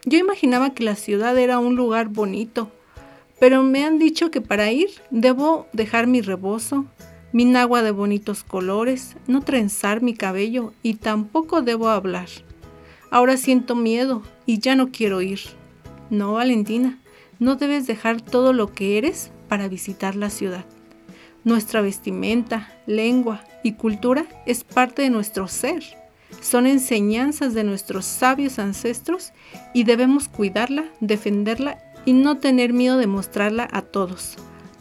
[0.06, 2.72] Yo imaginaba que la ciudad era un lugar bonito,
[3.38, 6.86] pero me han dicho que para ir debo dejar mi rebozo,
[7.32, 12.28] mi nagua de bonitos colores, no trenzar mi cabello y tampoco debo hablar.
[13.10, 15.40] Ahora siento miedo y ya no quiero ir.
[16.10, 16.98] No, Valentina,
[17.38, 20.64] no debes dejar todo lo que eres para visitar la ciudad.
[21.44, 25.82] Nuestra vestimenta, lengua y cultura es parte de nuestro ser.
[26.40, 29.32] Son enseñanzas de nuestros sabios ancestros
[29.74, 34.36] y debemos cuidarla, defenderla y no tener miedo de mostrarla a todos,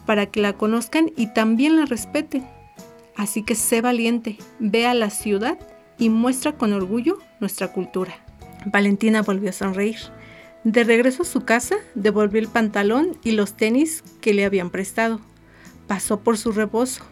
[0.09, 2.43] para que la conozcan y también la respeten.
[3.15, 5.59] Así que sé valiente, ve a la ciudad
[5.99, 8.15] y muestra con orgullo nuestra cultura.
[8.65, 9.99] Valentina volvió a sonreír.
[10.63, 15.21] De regreso a su casa, devolvió el pantalón y los tenis que le habían prestado.
[15.85, 17.03] Pasó por su rebozo,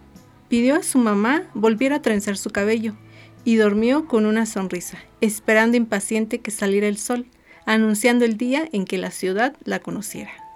[0.49, 2.95] pidió a su mamá volviera a trenzar su cabello
[3.43, 7.27] y dormió con una sonrisa, esperando impaciente que saliera el sol,
[7.67, 10.46] anunciando el día en que la ciudad la conociera.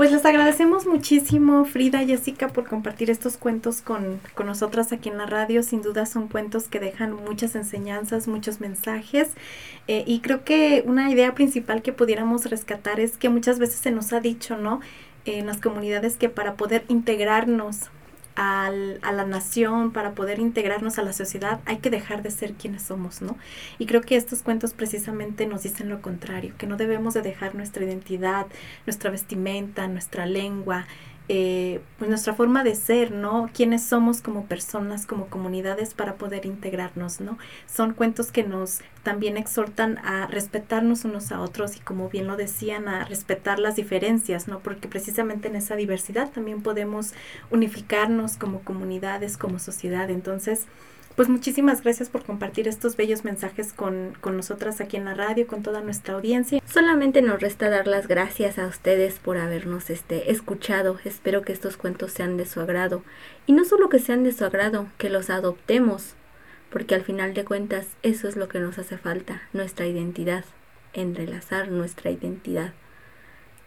[0.00, 5.10] Pues les agradecemos muchísimo, Frida y Jessica, por compartir estos cuentos con, con nosotras aquí
[5.10, 5.62] en la radio.
[5.62, 9.28] Sin duda son cuentos que dejan muchas enseñanzas, muchos mensajes.
[9.88, 13.90] Eh, y creo que una idea principal que pudiéramos rescatar es que muchas veces se
[13.90, 14.80] nos ha dicho, ¿no?
[15.26, 17.90] En las comunidades que para poder integrarnos
[18.34, 22.54] al, a la nación, para poder integrarnos a la sociedad, hay que dejar de ser
[22.54, 23.36] quienes somos, ¿no?
[23.78, 27.54] Y creo que estos cuentos precisamente nos dicen lo contrario, que no debemos de dejar
[27.54, 28.46] nuestra identidad,
[28.86, 30.86] nuestra vestimenta, nuestra lengua,
[31.32, 33.48] eh, pues nuestra forma de ser, ¿no?
[33.54, 37.38] Quiénes somos como personas, como comunidades para poder integrarnos, ¿no?
[37.72, 42.36] Son cuentos que nos también exhortan a respetarnos unos a otros y como bien lo
[42.36, 44.58] decían, a respetar las diferencias, ¿no?
[44.58, 47.12] Porque precisamente en esa diversidad también podemos
[47.52, 50.10] unificarnos como comunidades, como sociedad.
[50.10, 50.66] Entonces,
[51.16, 55.46] pues muchísimas gracias por compartir estos bellos mensajes con, con nosotras aquí en la radio,
[55.46, 56.62] con toda nuestra audiencia.
[56.66, 60.98] Solamente nos resta dar las gracias a ustedes por habernos este, escuchado.
[61.04, 63.02] Espero que estos cuentos sean de su agrado.
[63.46, 66.14] Y no solo que sean de su agrado, que los adoptemos,
[66.70, 70.44] porque al final de cuentas eso es lo que nos hace falta, nuestra identidad,
[70.92, 72.72] enrelazar nuestra identidad.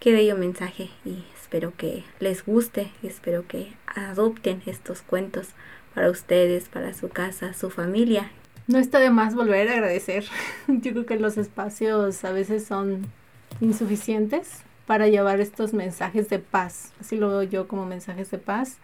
[0.00, 5.48] qué bello mensaje y espero que les guste y espero que adopten estos cuentos
[5.94, 8.30] para ustedes, para su casa, su familia.
[8.66, 10.24] No está de más volver a agradecer.
[10.68, 13.06] Yo creo que los espacios a veces son
[13.60, 16.92] insuficientes para llevar estos mensajes de paz.
[17.00, 18.78] Así lo veo yo como mensajes de paz.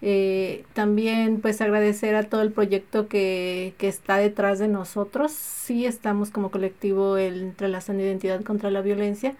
[0.00, 5.32] Eh, también pues agradecer a todo el proyecto que, que, está detrás de nosotros.
[5.32, 9.34] Sí estamos como colectivo el Entrelazando Identidad contra la Violencia.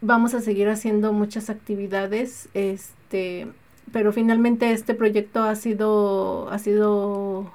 [0.00, 3.48] Vamos a seguir haciendo muchas actividades, este,
[3.94, 7.48] pero finalmente este proyecto ha sido, ha sido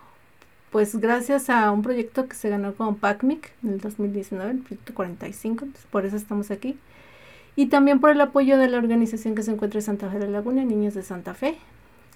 [0.71, 4.93] pues gracias a un proyecto que se ganó con PACMIC en el 2019, el proyecto
[4.93, 6.77] 45, por eso estamos aquí.
[7.57, 10.27] Y también por el apoyo de la organización que se encuentra en Santa Fe de
[10.27, 11.57] la Laguna, Niños de Santa Fe,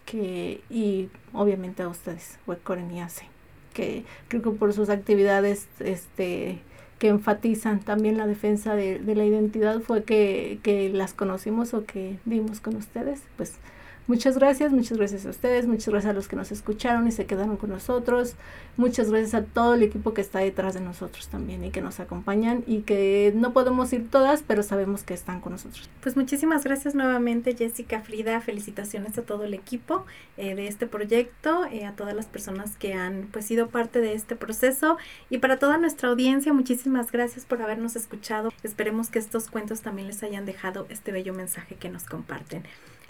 [0.05, 3.26] que, y obviamente a ustedes, Huecoren y ACE,
[3.74, 6.59] que creo que por sus actividades este,
[6.97, 12.19] que enfatizan también la defensa de, la identidad fue que, que las conocimos o que
[12.24, 13.59] dimos con ustedes, pues
[14.06, 17.26] Muchas gracias, muchas gracias a ustedes, muchas gracias a los que nos escucharon y se
[17.26, 18.36] quedaron con nosotros,
[18.76, 22.01] muchas gracias a todo el equipo que está detrás de nosotros también y que nos
[22.01, 25.89] acompañan y que no podemos ir todas, pero sabemos que están con nosotros.
[26.01, 31.64] Pues muchísimas gracias nuevamente Jessica, Frida, felicitaciones a todo el equipo eh, de este proyecto,
[31.72, 34.97] eh, a todas las personas que han pues sido parte de este proceso
[35.30, 38.51] y para toda nuestra audiencia, muchísimas gracias por habernos escuchado.
[38.64, 42.64] Esperemos que estos cuentos también les hayan dejado este bello mensaje que nos comparten.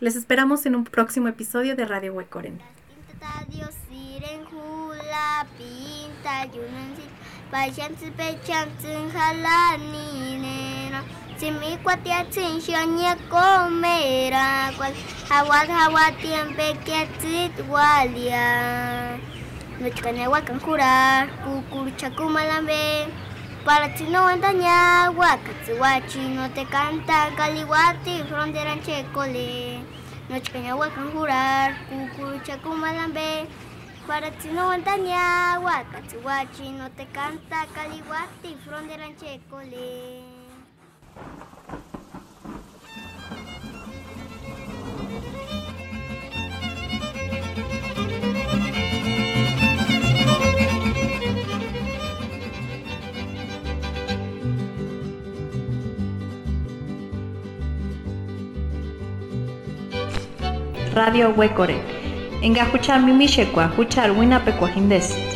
[0.03, 2.59] Les esperamos en un próximo episodio de Radio Huecoren.
[30.33, 33.45] Noche caña wakan jurar kuku chakumalambe
[34.07, 39.05] para ti no andaña wakatsuwachi no te canta caliwati frontera
[60.95, 61.75] Radio Huecore.
[62.41, 65.32] Enga huchar mimishekwa, huchar wina pekuajindes.